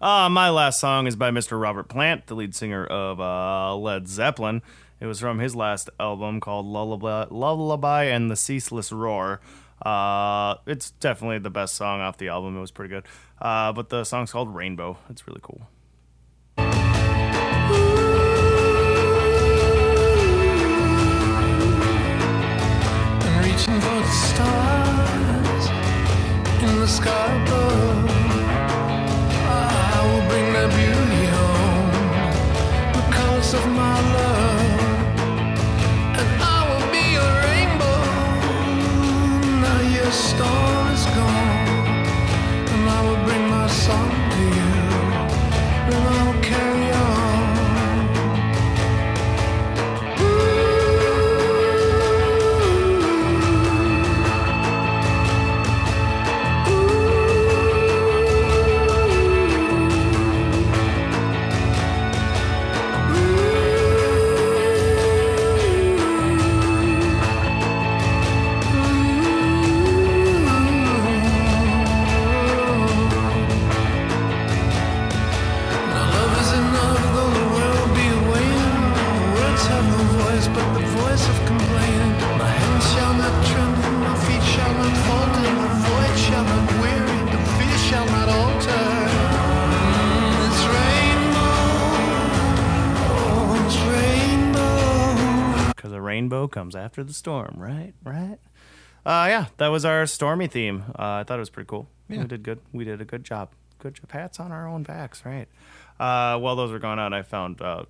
Uh, 0.00 0.28
my 0.28 0.50
last 0.50 0.80
song 0.80 1.06
is 1.06 1.14
by 1.16 1.30
Mr. 1.30 1.60
Robert 1.60 1.88
Plant, 1.88 2.26
the 2.26 2.34
lead 2.34 2.54
singer 2.54 2.84
of 2.84 3.20
uh, 3.20 3.76
Led 3.76 4.08
Zeppelin. 4.08 4.62
It 4.98 5.06
was 5.06 5.20
from 5.20 5.38
his 5.38 5.54
last 5.54 5.88
album 5.98 6.40
called 6.40 6.66
Lullaby, 6.66 7.26
Lullaby 7.30 8.04
and 8.04 8.30
the 8.30 8.36
Ceaseless 8.36 8.92
Roar. 8.92 9.40
Uh, 9.80 10.56
it's 10.66 10.90
definitely 10.92 11.38
the 11.38 11.50
best 11.50 11.74
song 11.74 12.00
off 12.00 12.18
the 12.18 12.28
album. 12.28 12.56
It 12.56 12.60
was 12.60 12.70
pretty 12.70 12.90
good. 12.90 13.04
Uh, 13.40 13.72
but 13.72 13.88
the 13.88 14.04
song's 14.04 14.32
called 14.32 14.54
Rainbow. 14.54 14.98
It's 15.08 15.26
really 15.26 15.40
cool. 15.42 15.62
And 23.68 23.76
reaching 23.76 23.80
for 23.80 24.00
the 24.00 24.08
stars 24.10 25.64
in 26.62 26.80
the 26.80 26.86
sky 26.86 27.42
above. 27.42 28.10
I 29.48 30.00
will 30.06 30.24
bring 30.28 30.52
that 30.54 30.70
beauty 30.78 31.24
home, 31.36 31.90
colors 33.10 33.54
of 33.54 33.66
my 33.68 34.00
love, 34.16 34.80
and 36.20 36.42
I 36.42 36.58
will 36.68 36.86
be 36.90 37.16
a 37.16 37.28
rainbow. 37.46 38.02
Now 39.60 39.80
your 39.96 40.10
storm 40.10 40.86
is 40.94 41.04
gone, 41.16 41.68
and 42.72 42.88
I 42.88 43.00
will 43.06 43.22
bring 43.26 43.44
my 43.48 43.66
song 43.68 44.10
to 44.34 44.42
you, 44.58 44.72
and 45.92 46.02
I 46.08 46.20
will 46.26 46.42
carry 46.42 46.79
comes 96.70 96.84
after 96.84 97.02
the 97.02 97.12
storm, 97.12 97.54
right? 97.56 97.92
Right? 98.04 98.38
Uh, 99.04 99.26
yeah, 99.28 99.46
that 99.56 99.68
was 99.68 99.84
our 99.84 100.06
stormy 100.06 100.46
theme. 100.46 100.84
Uh, 100.90 101.20
I 101.20 101.24
thought 101.24 101.36
it 101.36 101.40
was 101.40 101.50
pretty 101.50 101.66
cool. 101.68 101.88
Yeah. 102.08 102.18
We 102.22 102.24
did 102.26 102.42
good. 102.42 102.60
We 102.72 102.84
did 102.84 103.00
a 103.00 103.04
good 103.04 103.24
job. 103.24 103.50
Good 103.78 103.94
job. 103.94 104.08
Pats 104.08 104.38
on 104.40 104.52
our 104.52 104.68
own 104.68 104.82
backs, 104.82 105.24
right? 105.24 105.48
Uh, 105.98 106.38
while 106.38 106.54
those 106.56 106.70
were 106.70 106.78
going 106.78 106.98
on, 106.98 107.12
I 107.12 107.22
found 107.22 107.60
uh, 107.60 107.84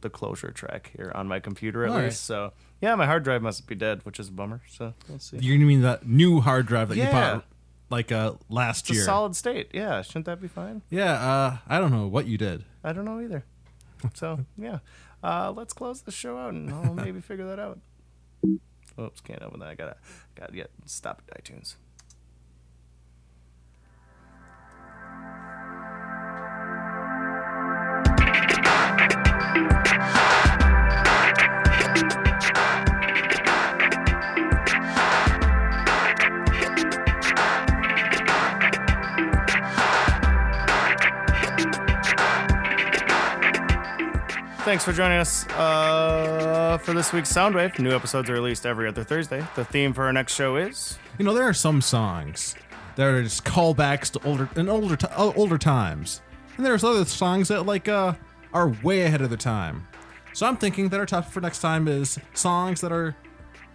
the 0.00 0.10
closure 0.10 0.50
track 0.50 0.90
here 0.96 1.12
on 1.14 1.28
my 1.28 1.38
computer 1.40 1.84
at 1.84 1.90
All 1.90 1.96
least. 1.96 2.04
right. 2.04 2.12
So 2.50 2.52
yeah, 2.80 2.94
my 2.94 3.06
hard 3.06 3.22
drive 3.24 3.42
must 3.42 3.66
be 3.66 3.74
dead, 3.74 4.00
which 4.04 4.18
is 4.20 4.28
a 4.28 4.32
bummer. 4.32 4.62
So 4.68 4.94
let's 5.08 5.30
see. 5.30 5.38
You 5.38 5.58
mean 5.58 5.82
that 5.82 6.06
new 6.06 6.40
hard 6.40 6.66
drive 6.66 6.88
that 6.88 6.96
you 6.96 7.02
Yeah. 7.04 7.12
bought 7.34 7.44
like 7.90 8.12
uh 8.12 8.34
last 8.50 8.80
It's 8.82 8.90
a 8.90 8.94
year? 8.94 9.04
solid 9.04 9.34
state. 9.36 9.68
Yeah, 9.72 10.02
shouldn't 10.02 10.26
that 10.26 10.40
be 10.42 10.48
fine? 10.48 10.82
yeah, 10.90 11.12
uh 11.12 11.56
I 11.68 11.78
don't 11.78 11.90
know 11.92 12.06
what 12.06 12.26
you 12.26 12.36
did. 12.36 12.64
I 12.84 12.92
don't 12.92 13.04
know 13.06 13.20
either. 13.20 13.44
So 14.14 14.40
yeah, 14.58 14.78
uh, 15.22 15.50
let's 15.56 15.72
close 15.72 16.02
the 16.02 16.12
show 16.12 16.36
out 16.38 16.52
and 16.52 16.70
I'll 16.70 16.92
maybe 17.06 17.20
figure 17.22 17.46
that 17.46 17.58
out. 17.58 17.78
Oops, 18.44 19.20
can't 19.20 19.42
open 19.42 19.60
that. 19.60 19.68
I 19.68 19.74
gotta, 19.74 19.96
gotta 20.34 20.52
get 20.52 20.70
stop 20.86 21.22
at 21.30 21.44
iTunes. 21.44 21.76
Thanks 44.68 44.84
for 44.84 44.92
joining 44.92 45.16
us 45.16 45.46
uh, 45.52 46.76
for 46.82 46.92
this 46.92 47.10
week's 47.10 47.32
Soundwave. 47.32 47.78
New 47.78 47.90
episodes 47.90 48.28
are 48.28 48.34
released 48.34 48.66
every 48.66 48.86
other 48.86 49.02
Thursday. 49.02 49.42
The 49.56 49.64
theme 49.64 49.94
for 49.94 50.04
our 50.04 50.12
next 50.12 50.34
show 50.34 50.56
is 50.56 50.98
You 51.18 51.24
know, 51.24 51.32
there 51.32 51.48
are 51.48 51.54
some 51.54 51.80
songs 51.80 52.54
that 52.96 53.06
are 53.06 53.22
just 53.22 53.46
callbacks 53.46 54.10
to 54.10 54.28
older 54.28 54.46
and 54.56 54.68
older 54.68 54.94
ti- 54.94 55.06
uh, 55.06 55.32
older 55.34 55.56
times, 55.56 56.20
and 56.58 56.66
there's 56.66 56.84
other 56.84 57.06
songs 57.06 57.48
that 57.48 57.64
like 57.64 57.88
uh 57.88 58.12
are 58.52 58.68
way 58.82 59.04
ahead 59.04 59.22
of 59.22 59.30
their 59.30 59.38
time. 59.38 59.88
So 60.34 60.44
I'm 60.44 60.58
thinking 60.58 60.90
that 60.90 61.00
our 61.00 61.06
topic 61.06 61.32
for 61.32 61.40
next 61.40 61.60
time 61.60 61.88
is 61.88 62.18
songs 62.34 62.82
that 62.82 62.92
are 62.92 63.16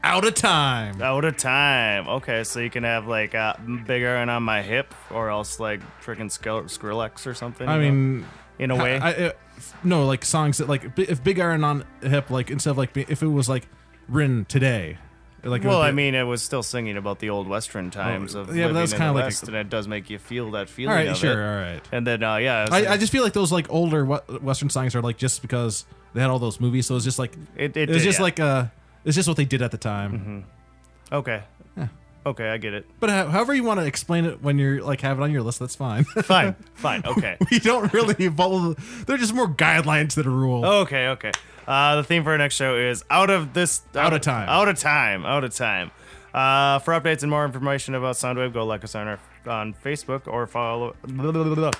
out 0.03 0.27
of 0.27 0.36
time. 0.36 1.01
Out 1.01 1.25
of 1.25 1.38
Time. 1.38 2.08
Okay, 2.08 2.43
so 2.43 2.60
you 2.60 2.69
can 2.69 2.84
have 2.84 3.08
like 3.08 3.34
uh, 3.34 3.56
Big 3.88 4.03
Iron 4.03 4.29
on 4.29 4.43
my 4.43 4.62
hip, 4.62 4.93
or 5.10 5.32
else 5.32 5.60
like 5.60 5.82
freaking 6.03 6.29
Skrill- 6.29 6.65
Skrillex 6.65 7.25
or 7.25 7.34
something. 7.34 7.67
I 7.67 7.77
know, 7.77 7.82
mean, 7.82 8.25
in 8.60 8.72
a 8.72 8.76
way. 8.76 8.98
I, 9.00 9.10
I, 9.28 9.34
no, 9.84 10.06
like 10.06 10.26
songs 10.26 10.58
that 10.60 10.68
like 10.70 10.98
if 10.98 11.24
Big 11.24 11.39
Iron 11.39 11.63
on 11.63 11.86
hip, 12.02 12.30
like 12.30 12.50
instead 12.52 12.72
of 12.72 12.78
like 12.78 12.96
if 12.98 13.22
it 13.24 13.28
was 13.28 13.48
like 13.50 13.68
written 14.08 14.46
today, 14.46 14.98
like 15.44 15.63
it 15.63 15.68
well, 15.68 15.80
would 15.80 15.86
I 15.86 15.92
mean, 15.92 16.16
it 16.16 16.24
was 16.24 16.42
still 16.42 16.63
singing 16.63 16.96
about 16.98 17.20
the 17.20 17.30
old 17.30 17.48
Western 17.48 17.92
times 17.92 18.36
Oh, 18.36 18.42
of 18.42 18.56
yeah, 18.56 18.68
but 18.68 18.74
living 18.74 18.74
that's 18.76 18.94
in 18.94 19.00
the 19.00 19.12
like 19.13 19.34
a- 19.34 19.46
and 19.48 19.56
it 19.56 19.70
does 19.70 19.88
make 19.88 20.10
you 20.10 20.18
feel 20.20 20.52
that 20.52 20.70
feeling. 20.70 20.98
all 20.98 21.04
right, 21.06 21.18
sure, 21.18 21.42
it. 21.42 21.46
all 21.50 21.62
right. 21.62 21.82
And 21.92 22.08
then, 22.08 22.24
uh, 22.24 22.38
yeah, 22.38 22.68
I, 22.72 22.88
I 22.88 22.98
just 22.98 23.12
feel 23.12 23.24
like 23.24 23.34
those 23.34 23.52
like 23.52 23.68
older 23.70 24.06
we- 24.06 24.18
Western 24.42 24.70
songs 24.70 24.96
are 24.96 25.02
like 25.02 25.18
just 25.18 25.42
because 25.42 25.86
they 26.13 26.22
had 26.22 26.30
all 26.30 26.39
those 26.39 26.60
movies, 26.62 26.86
so 26.88 26.96
it's 26.96 27.06
just 27.06 27.20
like 27.20 27.34
It- 27.56 27.76
it 27.76 27.89
was 27.89 27.98
did, 28.00 28.04
just 28.06 28.20
yeah. 28.20 28.24
like 28.24 28.39
uh, 28.39 28.66
it's 29.06 29.16
just 29.16 29.28
what 29.28 29.36
they 29.38 29.46
did 29.46 29.62
at 29.62 29.72
the 29.72 29.78
time. 29.78 30.12
Mm-hmm. 30.13 31.16
okay, 31.18 31.44
okay, 32.25 32.49
I 32.49 32.57
get 32.57 32.73
it. 32.73 32.86
But 32.99 33.09
ho- 33.09 33.27
however 33.29 33.53
you 33.53 33.63
want 33.63 33.79
to 33.79 33.86
explain 33.86 34.25
it 34.25 34.41
when 34.41 34.57
you're 34.57 34.81
like 34.81 35.01
have 35.01 35.19
it 35.19 35.23
on 35.23 35.31
your 35.31 35.41
list, 35.41 35.59
that's 35.59 35.75
fine. 35.75 36.03
Fine, 36.23 36.55
fine, 36.73 37.03
okay. 37.05 37.38
we 37.51 37.59
don't 37.59 37.91
really 37.93 38.29
follow. 38.29 38.73
They're 39.05 39.17
just 39.17 39.33
more 39.33 39.47
guidelines 39.47 40.15
than 40.15 40.27
a 40.27 40.29
rule. 40.29 40.65
Okay, 40.65 41.07
okay. 41.09 41.31
Uh, 41.67 41.97
the 41.97 42.03
theme 42.03 42.23
for 42.23 42.31
our 42.31 42.38
next 42.38 42.55
show 42.55 42.75
is 42.77 43.03
out 43.09 43.29
of 43.29 43.53
this 43.53 43.81
Out 43.95 44.13
of 44.13 44.21
time. 44.21 44.49
Out 44.49 44.67
of 44.67 44.77
time. 44.77 45.25
Out 45.25 45.43
of 45.43 45.55
time. 45.55 45.91
Uh, 46.33 46.79
for 46.79 46.99
updates 46.99 47.21
and 47.21 47.29
more 47.29 47.45
information 47.45 47.93
about 47.95 48.15
Soundwave, 48.15 48.53
go 48.53 48.65
like 48.65 48.83
us 48.83 48.95
on 48.95 49.07
our 49.07 49.19
on 49.45 49.73
Facebook 49.73 50.27
or 50.27 50.47
follow. 50.47 50.95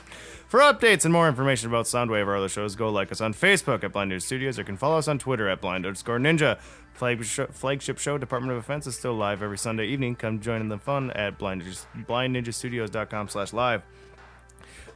For 0.54 0.60
updates 0.60 1.04
and 1.04 1.12
more 1.12 1.28
information 1.28 1.68
about 1.70 1.86
Soundwave 1.86 2.28
or 2.28 2.36
other 2.36 2.48
shows, 2.48 2.76
go 2.76 2.92
like 2.92 3.12
us 3.12 3.22
on 3.22 3.34
Facebook 3.34 3.84
at 3.84 3.92
Blind 3.92 4.12
Ninja 4.12 4.22
Studios 4.22 4.60
or 4.60 4.64
can 4.64 4.78
follow 4.78 5.00
us 5.00 5.08
on 5.08 5.18
Twitter 5.18 5.50
at 5.50 5.62
Blind 5.62 5.84
underscore 5.84 6.20
Ninja. 6.20 6.60
Flag 6.94 7.24
flagship 7.24 7.98
show 7.98 8.18
Department 8.18 8.54
of 8.54 8.62
Defense 8.62 8.86
is 8.86 8.96
still 8.96 9.16
live 9.16 9.42
every 9.42 9.58
Sunday 9.58 9.88
evening. 9.88 10.16
Come 10.16 10.40
join 10.40 10.62
in 10.62 10.70
the 10.70 10.78
fun 10.78 11.10
at 11.12 11.38
blind 11.40 11.64
ninja, 11.64 11.86
blindninjastudios.com 12.08 13.30
slash 13.30 13.52
live. 13.52 13.82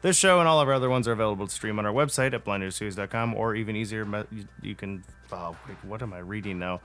This 0.01 0.15
show 0.15 0.39
and 0.39 0.47
all 0.47 0.62
of 0.62 0.67
our 0.67 0.75
other 0.75 0.89
ones 0.89 1.07
are 1.07 1.12
available 1.12 1.47
to 1.47 1.53
stream 1.53 1.79
on 1.79 1.86
our 1.88 1.93
website 1.93 2.33
at 2.33 2.45
blindnewsseries.com 2.45 3.33
or 3.33 3.55
even 3.55 3.75
easier, 3.75 4.25
you 4.62 4.75
can. 4.75 5.03
Oh, 5.32 5.58
wait, 5.68 5.78
what 5.84 6.02
am 6.02 6.13
I 6.13 6.20
reading 6.20 6.58
now? 6.58 6.80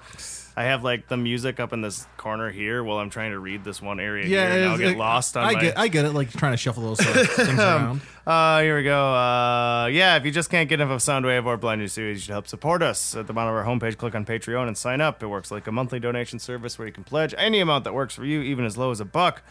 I 0.56 0.64
have 0.64 0.82
like 0.82 1.06
the 1.08 1.16
music 1.16 1.60
up 1.60 1.72
in 1.72 1.80
this 1.80 2.06
corner 2.16 2.50
here 2.50 2.82
while 2.82 2.98
I'm 2.98 3.08
trying 3.08 3.30
to 3.30 3.38
read 3.38 3.62
this 3.62 3.80
one 3.80 4.00
area 4.00 4.26
here. 4.26 4.40
And 4.40 4.64
I'll 4.64 4.78
get 4.78 4.92
it- 4.92 4.98
lost 4.98 5.36
on 5.36 5.44
I 5.44 5.52
my. 5.52 5.60
get, 5.60 5.78
I 5.78 5.88
get 5.88 6.04
it. 6.04 6.12
Like 6.12 6.30
trying 6.32 6.52
to 6.52 6.56
shuffle 6.56 6.82
those 6.82 6.98
things 7.00 7.58
around. 7.58 8.00
Uh, 8.26 8.60
here 8.62 8.76
we 8.76 8.82
go. 8.82 9.14
Uh, 9.14 9.86
yeah, 9.86 10.16
if 10.16 10.24
you 10.24 10.30
just 10.32 10.50
can't 10.50 10.68
get 10.68 10.80
enough 10.80 10.90
of 10.92 11.00
Soundwave 11.00 11.44
or 11.46 11.56
Blind 11.56 11.80
News 11.80 11.92
Series, 11.92 12.16
you 12.16 12.20
should 12.22 12.32
help 12.32 12.48
support 12.48 12.82
us. 12.82 13.14
At 13.14 13.26
the 13.28 13.32
bottom 13.32 13.54
of 13.54 13.56
our 13.56 13.64
homepage, 13.64 13.96
click 13.96 14.14
on 14.14 14.24
Patreon 14.24 14.66
and 14.66 14.76
sign 14.76 15.00
up. 15.00 15.22
It 15.22 15.26
works 15.28 15.50
like 15.50 15.66
a 15.66 15.72
monthly 15.72 16.00
donation 16.00 16.38
service 16.38 16.78
where 16.78 16.86
you 16.88 16.92
can 16.92 17.04
pledge 17.04 17.34
any 17.38 17.60
amount 17.60 17.84
that 17.84 17.94
works 17.94 18.14
for 18.16 18.24
you, 18.24 18.42
even 18.42 18.64
as 18.64 18.76
low 18.76 18.90
as 18.90 19.00
a 19.00 19.04
buck. 19.04 19.42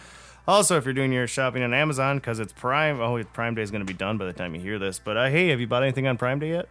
Also, 0.47 0.75
if 0.75 0.85
you're 0.85 0.93
doing 0.93 1.13
your 1.13 1.27
shopping 1.27 1.63
on 1.63 1.73
Amazon, 1.73 2.17
because 2.17 2.39
it's 2.39 2.51
Prime, 2.51 2.99
oh, 2.99 3.23
Prime 3.25 3.55
Day 3.55 3.61
is 3.61 3.71
going 3.71 3.85
to 3.85 3.93
be 3.93 3.97
done 3.97 4.17
by 4.17 4.25
the 4.25 4.33
time 4.33 4.55
you 4.55 4.59
hear 4.61 4.79
this. 4.79 4.99
But 4.99 5.15
uh, 5.15 5.29
hey, 5.29 5.49
have 5.49 5.59
you 5.59 5.67
bought 5.67 5.83
anything 5.83 6.07
on 6.07 6.17
Prime 6.17 6.39
Day 6.39 6.49
yet? 6.49 6.67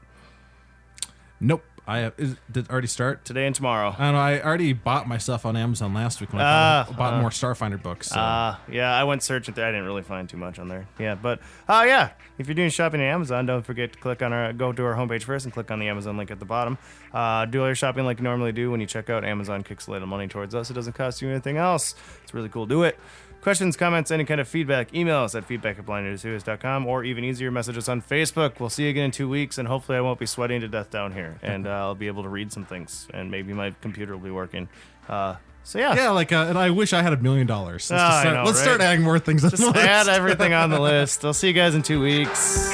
Nope. 1.40 1.64
I 1.88 2.12
is, 2.18 2.36
did 2.52 2.66
it 2.66 2.70
already 2.70 2.86
start? 2.86 3.24
Today 3.24 3.46
and 3.46 3.54
tomorrow. 3.54 3.92
I 3.98 4.04
don't 4.04 4.14
know. 4.14 4.20
I 4.20 4.40
already 4.40 4.72
bought 4.74 5.08
my 5.08 5.18
stuff 5.18 5.44
on 5.44 5.56
Amazon 5.56 5.92
last 5.92 6.20
week 6.20 6.32
when 6.32 6.40
I 6.40 6.44
Ah, 6.44 6.84
bought, 6.86 6.96
bought 6.96 7.20
more 7.20 7.30
Starfinder 7.30 7.82
books. 7.82 8.08
So. 8.10 8.20
Uh, 8.20 8.56
yeah, 8.70 8.92
I 8.94 9.02
went 9.04 9.24
searching. 9.24 9.54
There. 9.54 9.66
I 9.66 9.70
didn't 9.72 9.86
really 9.86 10.02
find 10.02 10.28
too 10.28 10.36
much 10.36 10.60
on 10.60 10.68
there. 10.68 10.86
Yeah, 11.00 11.16
but 11.16 11.40
uh, 11.66 11.84
yeah, 11.88 12.10
if 12.38 12.46
you're 12.46 12.54
doing 12.54 12.70
shopping 12.70 13.00
on 13.00 13.06
Amazon, 13.06 13.46
don't 13.46 13.64
forget 13.64 13.92
to 13.94 13.98
click 13.98 14.22
on 14.22 14.32
our 14.32 14.52
go 14.52 14.72
to 14.72 14.84
our 14.84 14.94
homepage 14.94 15.22
first 15.22 15.46
and 15.46 15.52
click 15.52 15.70
on 15.72 15.80
the 15.80 15.88
Amazon 15.88 16.16
link 16.16 16.30
at 16.30 16.38
the 16.38 16.44
bottom. 16.44 16.78
Uh, 17.12 17.46
do 17.46 17.60
all 17.62 17.66
your 17.66 17.74
shopping 17.74 18.04
like 18.04 18.18
you 18.18 18.24
normally 18.24 18.52
do 18.52 18.70
when 18.70 18.80
you 18.80 18.86
check 18.86 19.10
out. 19.10 19.24
Amazon 19.24 19.64
kicks 19.64 19.88
a 19.88 19.90
little 19.90 20.06
money 20.06 20.28
towards 20.28 20.54
us. 20.54 20.70
It 20.70 20.74
doesn't 20.74 20.92
cost 20.92 21.22
you 21.22 21.30
anything 21.30 21.56
else. 21.56 21.96
It's 22.22 22.34
really 22.34 22.50
cool. 22.50 22.66
Do 22.66 22.84
it. 22.84 22.98
Questions, 23.42 23.74
comments, 23.74 24.10
any 24.10 24.24
kind 24.26 24.38
of 24.38 24.46
feedback, 24.48 24.92
email 24.94 25.20
us 25.20 25.34
at 25.34 25.46
feedback 25.46 25.78
at 25.78 25.86
blindnewsseries.com 25.86 26.86
or 26.86 27.04
even 27.04 27.24
easier, 27.24 27.50
message 27.50 27.78
us 27.78 27.88
on 27.88 28.02
Facebook. 28.02 28.60
We'll 28.60 28.68
see 28.68 28.84
you 28.84 28.90
again 28.90 29.06
in 29.06 29.10
two 29.12 29.30
weeks, 29.30 29.56
and 29.56 29.66
hopefully, 29.66 29.96
I 29.96 30.02
won't 30.02 30.18
be 30.18 30.26
sweating 30.26 30.60
to 30.60 30.68
death 30.68 30.90
down 30.90 31.12
here, 31.12 31.38
and 31.42 31.66
uh, 31.66 31.70
I'll 31.70 31.94
be 31.94 32.06
able 32.08 32.22
to 32.24 32.28
read 32.28 32.52
some 32.52 32.66
things, 32.66 33.08
and 33.14 33.30
maybe 33.30 33.54
my 33.54 33.70
computer 33.80 34.12
will 34.14 34.24
be 34.24 34.30
working. 34.30 34.68
Uh, 35.08 35.36
so, 35.62 35.78
yeah. 35.78 35.94
yeah, 35.94 36.10
like, 36.10 36.32
uh, 36.32 36.46
and 36.50 36.58
I 36.58 36.68
wish 36.70 36.92
I 36.92 37.00
had 37.02 37.14
a 37.14 37.16
million 37.16 37.46
dollars. 37.46 37.90
Let's, 37.90 38.02
Ah, 38.02 38.08
just 38.10 38.20
start, 38.20 38.34
know, 38.36 38.44
let's 38.44 38.58
right? 38.58 38.64
start 38.64 38.80
adding 38.82 39.02
more 39.04 39.18
things 39.18 39.42
on 39.44 39.50
Just 39.50 39.62
the 39.62 39.70
list. 39.72 39.86
add 39.86 40.08
everything 40.08 40.52
on 40.52 40.68
the 40.70 40.80
list. 40.80 41.24
I'll 41.24 41.32
see 41.32 41.48
you 41.48 41.54
guys 41.54 41.74
in 41.74 41.82
two 41.82 42.00
weeks. 42.02 42.68